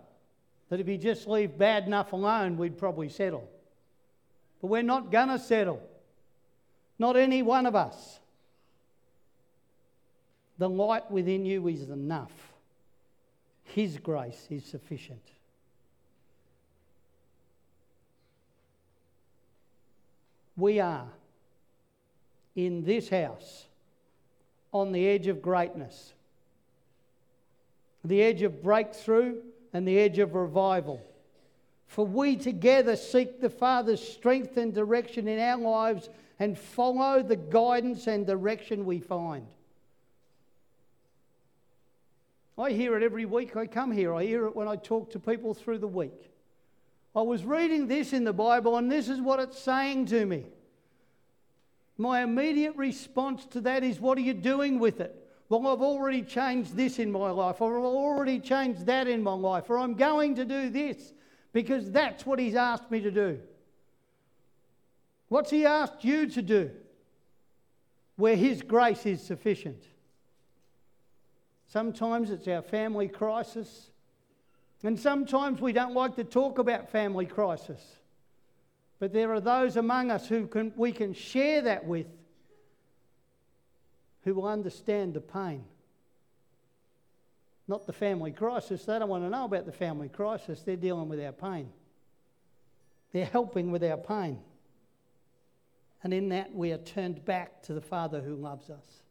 that 0.68 0.78
if 0.78 0.86
he 0.86 0.96
just 0.96 1.26
leave 1.26 1.58
bad 1.58 1.88
enough 1.88 2.12
alone, 2.12 2.56
we'd 2.56 2.78
probably 2.78 3.08
settle. 3.08 3.50
But 4.60 4.68
we're 4.68 4.84
not 4.84 5.10
going 5.10 5.26
to 5.26 5.38
settle. 5.40 5.82
Not 7.00 7.16
any 7.16 7.42
one 7.42 7.66
of 7.66 7.74
us. 7.74 8.20
The 10.58 10.68
light 10.68 11.10
within 11.10 11.44
you 11.44 11.66
is 11.66 11.90
enough. 11.90 12.30
His 13.64 13.98
grace 13.98 14.46
is 14.48 14.64
sufficient. 14.64 15.32
we 20.56 20.78
are 20.78 21.08
in 22.54 22.84
this 22.84 23.08
house 23.08 23.66
on 24.70 24.92
the 24.92 25.08
edge 25.08 25.26
of 25.26 25.42
greatness, 25.42 26.12
the 28.04 28.22
edge 28.22 28.42
of 28.42 28.62
breakthrough, 28.62 29.36
and 29.72 29.86
the 29.86 29.98
edge 29.98 30.18
of 30.18 30.34
revival. 30.34 31.00
For 31.86 32.06
we 32.06 32.36
together 32.36 32.96
seek 32.96 33.40
the 33.40 33.50
Father's 33.50 34.02
strength 34.02 34.56
and 34.56 34.72
direction 34.72 35.28
in 35.28 35.38
our 35.38 35.58
lives 35.58 36.08
and 36.38 36.58
follow 36.58 37.22
the 37.22 37.36
guidance 37.36 38.06
and 38.06 38.26
direction 38.26 38.84
we 38.84 39.00
find. 39.00 39.46
I 42.58 42.70
hear 42.70 42.96
it 42.96 43.02
every 43.02 43.24
week 43.24 43.56
I 43.56 43.66
come 43.66 43.92
here. 43.92 44.14
I 44.14 44.24
hear 44.24 44.46
it 44.46 44.56
when 44.56 44.68
I 44.68 44.76
talk 44.76 45.10
to 45.12 45.18
people 45.18 45.54
through 45.54 45.78
the 45.78 45.88
week. 45.88 46.30
I 47.14 47.22
was 47.22 47.44
reading 47.44 47.88
this 47.88 48.12
in 48.12 48.24
the 48.24 48.32
Bible, 48.32 48.76
and 48.76 48.90
this 48.90 49.08
is 49.08 49.20
what 49.20 49.40
it's 49.40 49.58
saying 49.58 50.06
to 50.06 50.24
me. 50.24 50.46
My 51.98 52.22
immediate 52.22 52.76
response 52.76 53.44
to 53.46 53.60
that 53.62 53.84
is, 53.84 54.00
What 54.00 54.16
are 54.18 54.22
you 54.22 54.34
doing 54.34 54.78
with 54.78 55.00
it? 55.00 55.21
Well, 55.52 55.66
I've 55.66 55.82
already 55.82 56.22
changed 56.22 56.76
this 56.76 56.98
in 56.98 57.12
my 57.12 57.30
life, 57.30 57.60
or 57.60 57.78
I've 57.78 57.84
already 57.84 58.40
changed 58.40 58.86
that 58.86 59.06
in 59.06 59.22
my 59.22 59.34
life, 59.34 59.68
or 59.68 59.76
I'm 59.76 59.92
going 59.92 60.36
to 60.36 60.46
do 60.46 60.70
this 60.70 61.12
because 61.52 61.90
that's 61.90 62.24
what 62.24 62.38
He's 62.38 62.54
asked 62.54 62.90
me 62.90 63.00
to 63.00 63.10
do. 63.10 63.38
What's 65.28 65.50
He 65.50 65.66
asked 65.66 66.04
you 66.04 66.26
to 66.30 66.40
do? 66.40 66.70
Where 68.16 68.34
His 68.34 68.62
grace 68.62 69.04
is 69.04 69.22
sufficient. 69.22 69.82
Sometimes 71.66 72.30
it's 72.30 72.48
our 72.48 72.62
family 72.62 73.08
crisis. 73.08 73.90
And 74.82 74.98
sometimes 74.98 75.60
we 75.60 75.74
don't 75.74 75.92
like 75.92 76.16
to 76.16 76.24
talk 76.24 76.60
about 76.60 76.88
family 76.88 77.26
crisis. 77.26 77.96
But 78.98 79.12
there 79.12 79.30
are 79.34 79.40
those 79.40 79.76
among 79.76 80.10
us 80.10 80.26
who 80.28 80.46
can, 80.46 80.72
we 80.76 80.92
can 80.92 81.12
share 81.12 81.60
that 81.60 81.84
with 81.84 82.06
who 84.24 84.34
will 84.34 84.46
understand 84.46 85.14
the 85.14 85.20
pain. 85.20 85.64
Not 87.68 87.86
the 87.86 87.92
family 87.92 88.32
crisis. 88.32 88.84
They 88.84 88.98
don't 88.98 89.08
want 89.08 89.24
to 89.24 89.30
know 89.30 89.44
about 89.44 89.66
the 89.66 89.72
family 89.72 90.08
crisis. 90.08 90.62
They're 90.62 90.76
dealing 90.76 91.08
with 91.08 91.20
our 91.20 91.32
pain. 91.32 91.70
They're 93.12 93.24
helping 93.24 93.70
with 93.70 93.84
our 93.84 93.96
pain. 93.96 94.38
And 96.02 96.12
in 96.12 96.30
that, 96.30 96.54
we 96.54 96.72
are 96.72 96.78
turned 96.78 97.24
back 97.24 97.62
to 97.64 97.74
the 97.74 97.80
Father 97.80 98.20
who 98.20 98.34
loves 98.34 98.70
us. 98.70 99.02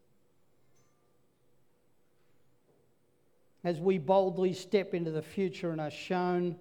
as 3.64 3.80
we 3.80 3.98
boldly 3.98 4.52
step 4.52 4.94
into 4.94 5.10
the 5.10 5.22
future 5.22 5.70
and 5.70 5.80
are 5.80 5.90
shown, 5.90 6.56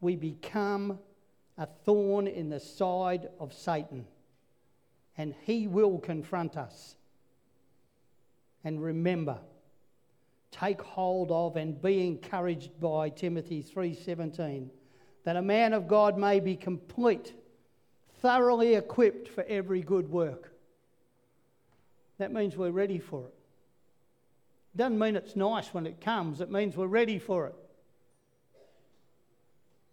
we 0.00 0.16
become 0.16 0.98
a 1.56 1.66
thorn 1.66 2.26
in 2.26 2.50
the 2.50 2.60
side 2.60 3.28
of 3.40 3.52
Satan. 3.54 4.06
And 5.16 5.34
he 5.44 5.66
will 5.66 5.98
confront 5.98 6.56
us. 6.58 6.96
And 8.66 8.82
remember, 8.82 9.38
take 10.50 10.82
hold 10.82 11.30
of 11.30 11.54
and 11.54 11.80
be 11.80 12.04
encouraged 12.04 12.80
by 12.80 13.10
Timothy 13.10 13.62
3:17 13.62 14.70
that 15.22 15.36
a 15.36 15.40
man 15.40 15.72
of 15.72 15.86
God 15.86 16.18
may 16.18 16.40
be 16.40 16.56
complete, 16.56 17.32
thoroughly 18.14 18.74
equipped 18.74 19.28
for 19.28 19.44
every 19.44 19.82
good 19.82 20.10
work. 20.10 20.52
That 22.18 22.32
means 22.32 22.56
we're 22.56 22.72
ready 22.72 22.98
for 22.98 23.26
it. 23.26 23.34
Doesn't 24.74 24.98
mean 24.98 25.14
it's 25.14 25.36
nice 25.36 25.72
when 25.72 25.86
it 25.86 26.00
comes, 26.00 26.40
it 26.40 26.50
means 26.50 26.76
we're 26.76 26.88
ready 26.88 27.20
for 27.20 27.46
it. 27.46 27.54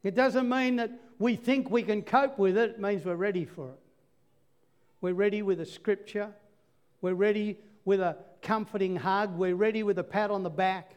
It 0.01 0.15
doesn't 0.15 0.49
mean 0.49 0.77
that 0.77 0.99
we 1.19 1.35
think 1.35 1.69
we 1.69 1.83
can 1.83 2.01
cope 2.01 2.39
with 2.39 2.57
it, 2.57 2.71
it 2.71 2.79
means 2.79 3.05
we're 3.05 3.15
ready 3.17 3.45
for 3.45 3.69
it. 3.69 3.79
We're 4.99 5.13
ready 5.13 5.43
with 5.43 5.61
a 5.61 5.65
scripture, 5.67 6.33
we're 7.01 7.13
ready 7.13 7.59
with 7.85 7.99
a 7.99 8.17
comforting 8.41 8.95
hug, 8.95 9.37
we're 9.37 9.55
ready 9.55 9.83
with 9.83 9.99
a 9.99 10.03
pat 10.03 10.31
on 10.31 10.43
the 10.43 10.49
back. 10.49 10.95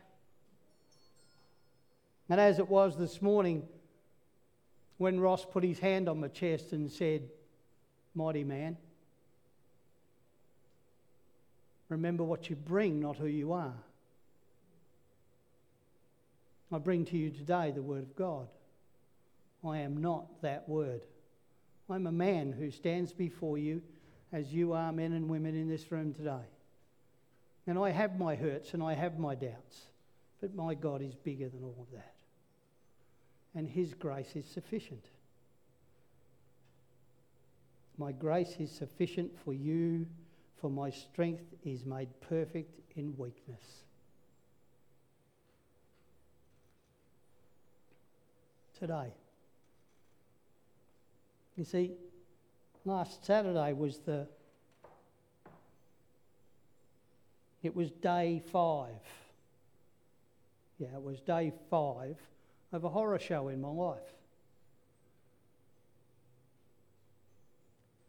And 2.29 2.40
as 2.40 2.59
it 2.59 2.68
was 2.68 2.96
this 2.96 3.22
morning, 3.22 3.62
when 4.99 5.20
Ross 5.20 5.44
put 5.44 5.62
his 5.62 5.79
hand 5.79 6.09
on 6.09 6.20
my 6.20 6.29
chest 6.29 6.72
and 6.72 6.90
said, 6.90 7.29
Mighty 8.14 8.44
man, 8.44 8.79
Remember 11.88 12.25
what 12.25 12.51
you 12.51 12.57
bring, 12.57 13.01
not 13.01 13.16
who 13.16 13.27
you 13.27 13.53
are. 13.53 13.75
I 16.72 16.79
bring 16.79 17.05
to 17.07 17.16
you 17.16 17.31
today 17.31 17.70
the 17.70 17.83
Word 17.83 18.03
of 18.03 18.16
God. 18.16 18.49
I 19.64 19.79
am 19.79 20.01
not 20.01 20.42
that 20.42 20.68
Word. 20.68 21.03
I'm 21.88 22.09
a 22.09 22.12
man 22.12 22.53
who 22.53 22.70
stands 22.72 23.12
before 23.12 23.57
you 23.57 23.83
as 24.33 24.53
you 24.53 24.72
are 24.72 24.90
men 24.92 25.12
and 25.12 25.29
women 25.29 25.55
in 25.55 25.68
this 25.68 25.92
room 25.92 26.12
today. 26.12 26.44
And 27.66 27.79
I 27.79 27.90
have 27.90 28.18
my 28.18 28.37
hurts 28.37 28.74
and 28.74 28.83
I 28.83 28.94
have 28.94 29.18
my 29.18 29.35
doubts, 29.35 29.88
but 30.40 30.55
my 30.55 30.74
God 30.74 31.02
is 31.02 31.14
bigger 31.14 31.48
than 31.48 31.62
all 31.62 31.76
of 31.81 31.90
that. 31.92 32.14
And 33.55 33.68
His 33.68 33.94
grace 33.94 34.37
is 34.37 34.46
sufficient. 34.46 35.05
My 37.98 38.12
grace 38.12 38.57
is 38.59 38.70
sufficient 38.70 39.33
for 39.44 39.55
you 39.55 40.07
for 40.61 40.70
my 40.70 40.90
strength 40.90 41.44
is 41.64 41.85
made 41.85 42.09
perfect 42.20 42.81
in 42.96 43.14
weakness. 43.16 43.85
Today. 48.79 49.12
You 51.57 51.64
see, 51.64 51.92
last 52.85 53.24
Saturday 53.24 53.72
was 53.72 53.98
the 53.98 54.26
it 57.66 57.76
was 57.76 57.90
day 57.90 58.42
five. 58.52 59.02
Yeah, 60.79 60.94
it 60.94 61.02
was 61.02 61.20
day 61.20 61.52
five 61.70 62.16
of 62.72 62.85
a 62.85 62.88
horror 62.88 63.18
show 63.18 63.48
in 63.48 63.61
my 63.61 63.70
life. 63.70 63.98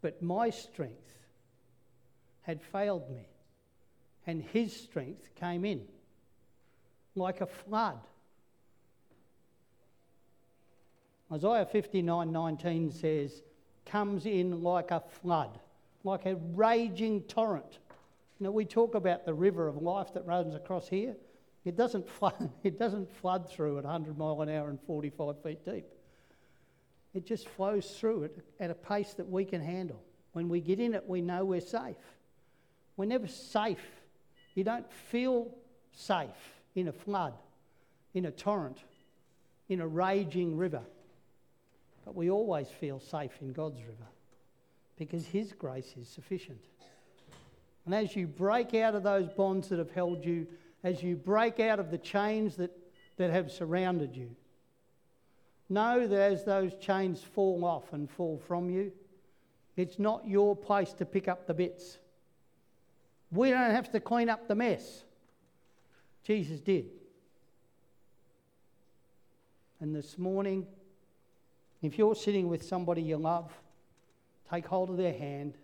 But 0.00 0.22
my 0.22 0.50
strength 0.50 0.94
had 2.42 2.62
failed 2.62 3.10
me, 3.10 3.26
and 4.26 4.42
his 4.42 4.74
strength 4.74 5.34
came 5.34 5.64
in 5.64 5.82
like 7.14 7.40
a 7.40 7.46
flood. 7.46 7.98
Isaiah 11.32 11.66
59 11.66 12.32
19 12.32 12.92
says, 12.92 13.42
comes 13.84 14.24
in 14.24 14.62
like 14.62 14.90
a 14.90 15.00
flood, 15.00 15.58
like 16.04 16.26
a 16.26 16.36
raging 16.54 17.22
torrent. 17.22 17.78
You 18.38 18.44
know, 18.44 18.50
we 18.50 18.64
talk 18.64 18.94
about 18.94 19.26
the 19.26 19.34
river 19.34 19.66
of 19.66 19.82
life 19.82 20.14
that 20.14 20.24
runs 20.24 20.54
across 20.54 20.88
here. 20.88 21.16
It 21.64 21.76
doesn't 21.76 22.08
flood, 22.18 22.50
it 22.62 22.78
doesn't 22.78 23.10
flood 23.20 23.50
through 23.50 23.78
at 23.78 23.84
100 23.84 24.16
mile 24.16 24.40
an 24.42 24.48
hour 24.48 24.70
and 24.70 24.78
45 24.86 25.42
feet 25.42 25.64
deep. 25.64 25.86
It 27.14 27.26
just 27.26 27.48
flows 27.48 27.96
through 27.98 28.24
it 28.24 28.38
at 28.60 28.70
a 28.70 28.74
pace 28.74 29.14
that 29.14 29.28
we 29.28 29.44
can 29.44 29.60
handle. 29.60 30.00
When 30.32 30.48
we 30.48 30.60
get 30.60 30.78
in 30.78 30.94
it, 30.94 31.08
we 31.08 31.20
know 31.20 31.44
we're 31.44 31.60
safe. 31.60 31.96
We're 32.96 33.06
never 33.06 33.26
safe. 33.26 33.84
You 34.54 34.64
don't 34.64 34.90
feel 34.92 35.54
safe 35.92 36.28
in 36.74 36.88
a 36.88 36.92
flood, 36.92 37.34
in 38.14 38.26
a 38.26 38.30
torrent, 38.30 38.78
in 39.68 39.80
a 39.80 39.86
raging 39.86 40.56
river. 40.56 40.82
But 42.04 42.14
we 42.14 42.30
always 42.30 42.68
feel 42.68 43.00
safe 43.00 43.32
in 43.40 43.52
God's 43.52 43.80
river 43.80 44.08
because 44.96 45.26
His 45.26 45.52
grace 45.52 45.94
is 45.96 46.08
sufficient. 46.08 46.60
And 47.88 47.94
as 47.94 48.14
you 48.14 48.26
break 48.26 48.74
out 48.74 48.94
of 48.94 49.02
those 49.02 49.30
bonds 49.30 49.70
that 49.70 49.78
have 49.78 49.90
held 49.90 50.22
you, 50.22 50.46
as 50.84 51.02
you 51.02 51.16
break 51.16 51.58
out 51.58 51.80
of 51.80 51.90
the 51.90 51.96
chains 51.96 52.54
that, 52.56 52.70
that 53.16 53.30
have 53.30 53.50
surrounded 53.50 54.14
you, 54.14 54.36
know 55.70 56.06
that 56.06 56.20
as 56.20 56.44
those 56.44 56.76
chains 56.76 57.22
fall 57.22 57.64
off 57.64 57.94
and 57.94 58.10
fall 58.10 58.42
from 58.46 58.68
you, 58.68 58.92
it's 59.74 59.98
not 59.98 60.28
your 60.28 60.54
place 60.54 60.92
to 60.98 61.06
pick 61.06 61.28
up 61.28 61.46
the 61.46 61.54
bits. 61.54 61.96
We 63.32 63.48
don't 63.48 63.70
have 63.70 63.90
to 63.92 64.00
clean 64.00 64.28
up 64.28 64.48
the 64.48 64.54
mess. 64.54 65.04
Jesus 66.24 66.60
did. 66.60 66.90
And 69.80 69.96
this 69.96 70.18
morning, 70.18 70.66
if 71.80 71.96
you're 71.96 72.14
sitting 72.14 72.48
with 72.48 72.62
somebody 72.62 73.00
you 73.00 73.16
love, 73.16 73.50
take 74.50 74.66
hold 74.66 74.90
of 74.90 74.98
their 74.98 75.14
hand 75.14 75.54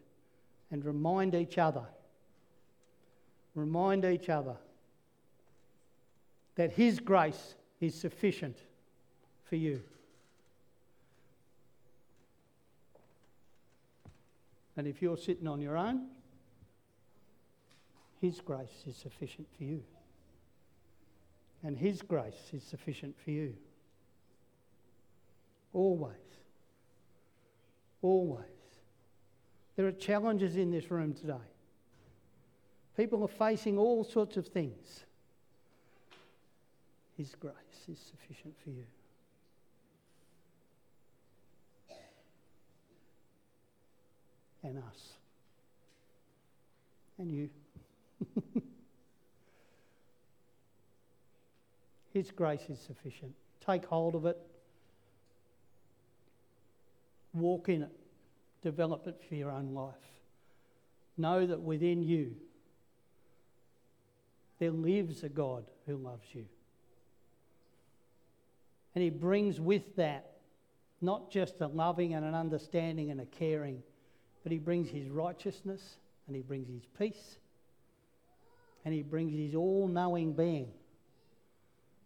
and 0.71 0.83
remind 0.87 1.35
each 1.35 1.59
other, 1.59 1.85
remind 3.55 4.05
each 4.05 4.29
other 4.29 4.57
that 6.57 6.73
His 6.73 7.01
grace 7.01 7.55
is 7.81 7.95
sufficient 7.95 8.59
for 9.45 9.57
you. 9.57 9.83
And 14.77 14.87
if 14.87 15.01
you're 15.01 15.17
sitting 15.17 15.47
on 15.47 15.61
your 15.61 15.77
own, 15.77 16.07
His 18.21 18.41
grace 18.41 18.85
is 18.87 18.97
sufficient 18.97 19.47
for 19.57 19.65
you. 19.65 19.83
And 21.63 21.77
His 21.77 22.03
grace 22.03 22.51
is 22.53 22.63
sufficient 22.63 23.15
for 23.23 23.31
you. 23.31 23.55
Always. 25.73 26.15
Always. 28.03 28.45
There 29.77 29.87
are 29.87 29.93
challenges 29.93 30.57
in 30.57 30.71
this 30.71 30.91
room 30.91 31.15
today. 31.15 31.35
People 32.97 33.23
are 33.25 33.29
facing 33.29 33.79
all 33.79 34.05
sorts 34.05 34.37
of 34.37 34.47
things. 34.47 35.05
His 37.17 37.35
grace 37.35 37.55
is 37.91 37.99
sufficient 37.99 38.55
for 38.63 38.71
you. 38.71 38.85
And 44.63 44.79
us. 44.79 45.13
And 47.19 47.31
you. 47.31 47.51
His 52.13 52.31
grace 52.31 52.63
is 52.71 52.79
sufficient. 52.79 53.35
Take 53.65 53.85
hold 53.85 54.15
of 54.15 54.25
it. 54.25 54.39
Walk 57.35 57.69
in 57.69 57.83
it. 57.83 57.91
Develop 58.63 59.07
it 59.09 59.21
for 59.29 59.35
your 59.35 59.51
own 59.51 59.75
life. 59.75 59.95
Know 61.19 61.45
that 61.47 61.61
within 61.61 62.03
you 62.03 62.35
there 64.65 64.73
lives 64.73 65.23
a 65.23 65.29
God 65.29 65.65
who 65.87 65.99
loves 65.99 66.27
you. 66.33 66.47
And 68.95 69.05
He 69.05 69.11
brings 69.11 69.61
with 69.61 69.97
that 69.97 70.39
not 71.03 71.31
just 71.31 71.61
a 71.61 71.67
loving 71.67 72.15
and 72.15 72.25
an 72.25 72.35
understanding 72.35 73.11
and 73.11 73.21
a 73.21 73.27
caring, 73.27 73.83
but 74.43 74.53
He 74.53 74.59
brings 74.59 74.89
His 74.89 75.11
righteousness 75.11 75.99
and 76.27 76.35
He 76.35 76.41
brings 76.41 76.67
His 76.67 76.87
peace 76.99 77.37
and 78.87 78.95
He 78.95 79.03
brings 79.03 79.35
His 79.35 79.55
all 79.55 79.87
knowing 79.87 80.33
being. 80.33 80.69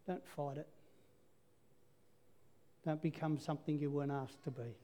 Don't 0.08 0.26
fight 0.26 0.56
it. 0.56 0.66
Don't 2.84 3.00
become 3.00 3.38
something 3.38 3.78
you 3.78 3.88
weren't 3.88 4.10
asked 4.10 4.42
to 4.42 4.50
be. 4.50 4.74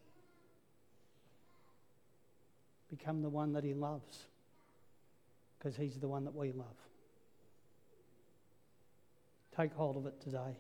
Become 2.97 3.23
the 3.23 3.31
one 3.31 3.53
that 3.55 3.65
He 3.65 3.75
loves 3.75 4.27
because 5.59 5.77
He's 5.77 5.99
the 5.99 6.07
one 6.07 6.25
that 6.25 6.37
we 6.37 6.53
love. 6.53 6.77
Take 9.57 9.73
hold 9.75 9.97
of 9.97 10.07
it 10.07 10.21
today. 10.21 10.59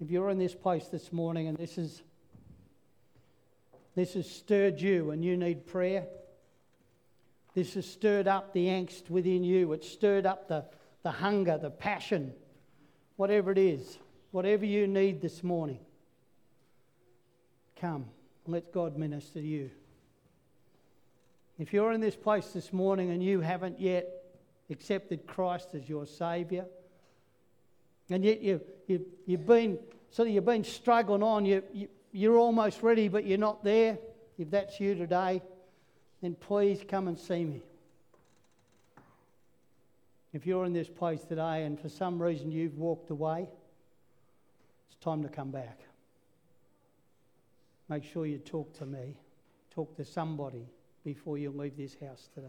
If 0.00 0.10
you're 0.10 0.30
in 0.30 0.38
this 0.38 0.54
place 0.54 0.86
this 0.86 1.12
morning 1.12 1.48
and 1.48 1.56
this 1.56 1.76
is 1.76 2.02
this 3.96 4.14
has 4.14 4.30
stirred 4.30 4.80
you 4.80 5.10
and 5.10 5.24
you 5.24 5.36
need 5.36 5.66
prayer, 5.66 6.06
this 7.54 7.74
has 7.74 7.86
stirred 7.86 8.28
up 8.28 8.52
the 8.52 8.66
angst 8.66 9.10
within 9.10 9.42
you, 9.42 9.72
it's 9.72 9.88
stirred 9.88 10.26
up 10.26 10.46
the, 10.48 10.64
the 11.02 11.10
hunger, 11.10 11.58
the 11.58 11.70
passion, 11.70 12.32
whatever 13.16 13.50
it 13.50 13.58
is, 13.58 13.98
whatever 14.30 14.64
you 14.64 14.86
need 14.86 15.20
this 15.20 15.42
morning, 15.42 15.80
come, 17.80 18.06
let 18.46 18.72
God 18.72 18.96
minister 18.96 19.40
to 19.40 19.46
you. 19.46 19.70
If 21.58 21.72
you're 21.72 21.92
in 21.92 22.00
this 22.00 22.16
place 22.16 22.46
this 22.52 22.72
morning 22.72 23.10
and 23.10 23.22
you 23.22 23.40
haven't 23.40 23.80
yet 23.80 24.08
accepted 24.70 25.26
Christ 25.26 25.74
as 25.74 25.88
your 25.88 26.06
Saviour, 26.06 26.64
and 28.10 28.24
yet 28.24 28.42
you, 28.42 28.60
you, 28.86 29.06
you've 29.26 29.46
been 29.46 29.78
sort 30.10 30.28
of 30.28 30.34
you've 30.34 30.44
been 30.44 30.64
struggling 30.64 31.22
on, 31.22 31.44
you, 31.44 31.62
you, 31.72 31.88
you're 32.12 32.36
almost 32.36 32.82
ready, 32.82 33.08
but 33.08 33.24
you're 33.24 33.38
not 33.38 33.62
there. 33.64 33.98
If 34.38 34.50
that's 34.50 34.80
you 34.80 34.94
today, 34.94 35.42
then 36.20 36.34
please 36.34 36.80
come 36.88 37.08
and 37.08 37.18
see 37.18 37.44
me. 37.44 37.62
If 40.32 40.46
you're 40.46 40.64
in 40.64 40.72
this 40.72 40.88
place 40.88 41.22
today 41.22 41.64
and 41.64 41.78
for 41.78 41.88
some 41.88 42.20
reason 42.20 42.50
you've 42.50 42.78
walked 42.78 43.10
away, 43.10 43.48
it's 44.88 45.04
time 45.04 45.22
to 45.22 45.28
come 45.28 45.50
back. 45.50 45.80
Make 47.88 48.04
sure 48.04 48.26
you 48.26 48.38
talk 48.38 48.72
to 48.78 48.86
me, 48.86 49.16
talk 49.72 49.96
to 49.96 50.04
somebody 50.04 50.66
before 51.04 51.38
you 51.38 51.50
leave 51.50 51.76
this 51.76 51.96
house 52.00 52.28
today. 52.34 52.46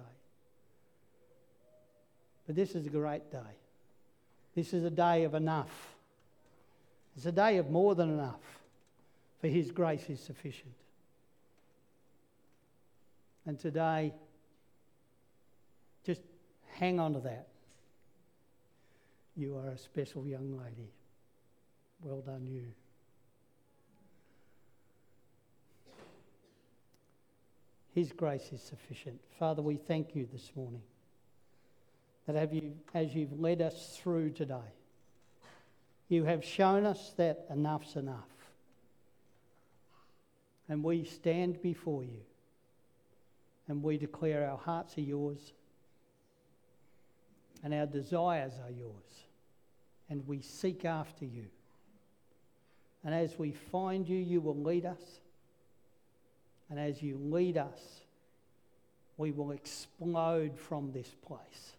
But 2.45 2.55
this 2.55 2.75
is 2.75 2.85
a 2.85 2.89
great 2.89 3.31
day. 3.31 3.60
This 4.55 4.73
is 4.73 4.83
a 4.83 4.89
day 4.89 5.23
of 5.23 5.33
enough. 5.33 5.95
It's 7.15 7.25
a 7.25 7.31
day 7.31 7.57
of 7.57 7.69
more 7.69 7.95
than 7.95 8.09
enough, 8.09 8.41
for 9.39 9.47
His 9.47 9.71
grace 9.71 10.09
is 10.09 10.19
sufficient. 10.19 10.73
And 13.45 13.59
today, 13.59 14.13
just 16.05 16.21
hang 16.73 16.99
on 16.99 17.13
to 17.13 17.19
that. 17.21 17.47
You 19.35 19.57
are 19.57 19.69
a 19.69 19.77
special 19.77 20.27
young 20.27 20.51
lady. 20.51 20.91
Well 22.01 22.21
done, 22.21 22.47
you. 22.47 22.63
His 27.93 28.11
grace 28.11 28.51
is 28.53 28.61
sufficient. 28.61 29.19
Father, 29.37 29.61
we 29.61 29.75
thank 29.75 30.15
you 30.15 30.27
this 30.31 30.51
morning 30.55 30.81
that 32.27 32.35
have 32.35 32.53
you, 32.53 32.73
as 32.93 33.15
you've 33.15 33.39
led 33.39 33.61
us 33.61 33.97
through 34.01 34.31
today, 34.31 34.71
you 36.09 36.25
have 36.25 36.43
shown 36.43 36.85
us 36.85 37.13
that 37.17 37.45
enough's 37.49 37.95
enough. 37.95 38.27
And 40.67 40.83
we 40.83 41.03
stand 41.03 41.61
before 41.61 42.03
you 42.03 42.21
and 43.67 43.81
we 43.81 43.97
declare 43.97 44.49
our 44.49 44.57
hearts 44.57 44.97
are 44.97 45.01
yours 45.01 45.53
and 47.63 47.73
our 47.73 47.85
desires 47.85 48.53
are 48.63 48.71
yours. 48.71 49.25
And 50.09 50.27
we 50.27 50.41
seek 50.41 50.83
after 50.83 51.25
you. 51.25 51.45
And 53.03 53.13
as 53.13 53.39
we 53.39 53.51
find 53.51 54.07
you, 54.07 54.17
you 54.17 54.41
will 54.41 54.57
lead 54.57 54.85
us. 54.85 55.01
And 56.69 56.79
as 56.79 57.01
you 57.01 57.17
lead 57.17 57.57
us, 57.57 58.01
we 59.17 59.31
will 59.31 59.51
explode 59.51 60.57
from 60.57 60.91
this 60.91 61.09
place. 61.25 61.73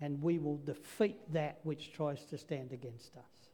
And 0.00 0.20
we 0.20 0.38
will 0.38 0.58
defeat 0.58 1.18
that 1.32 1.60
which 1.62 1.92
tries 1.92 2.24
to 2.26 2.38
stand 2.38 2.72
against 2.72 3.16
us. 3.16 3.48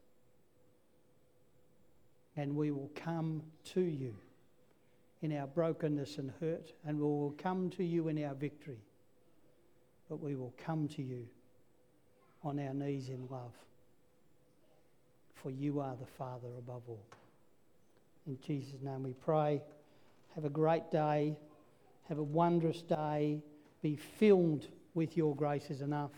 And 2.36 2.56
we 2.56 2.70
will 2.70 2.90
come 2.94 3.42
to 3.74 3.80
you 3.80 4.14
in 5.22 5.36
our 5.36 5.46
brokenness 5.46 6.18
and 6.18 6.32
hurt, 6.40 6.72
and 6.86 6.98
we 6.98 7.04
will 7.04 7.34
come 7.36 7.70
to 7.70 7.84
you 7.84 8.08
in 8.08 8.24
our 8.24 8.34
victory. 8.34 8.80
But 10.08 10.20
we 10.20 10.34
will 10.34 10.54
come 10.64 10.88
to 10.88 11.02
you 11.02 11.26
on 12.42 12.58
our 12.58 12.72
knees 12.72 13.10
in 13.10 13.28
love. 13.30 13.52
For 15.34 15.50
you 15.50 15.80
are 15.80 15.96
the 15.96 16.06
Father 16.06 16.48
above 16.58 16.82
all. 16.88 17.06
In 18.26 18.38
Jesus' 18.40 18.80
name 18.82 19.02
we 19.02 19.12
pray. 19.12 19.62
Have 20.34 20.44
a 20.44 20.50
great 20.50 20.90
day. 20.90 21.36
Have 22.08 22.18
a 22.18 22.22
wondrous 22.22 22.82
day. 22.82 23.42
Be 23.82 23.96
filled 23.96 24.66
with 24.94 25.16
your 25.16 25.34
grace 25.34 25.70
is 25.70 25.80
enough. 25.80 26.10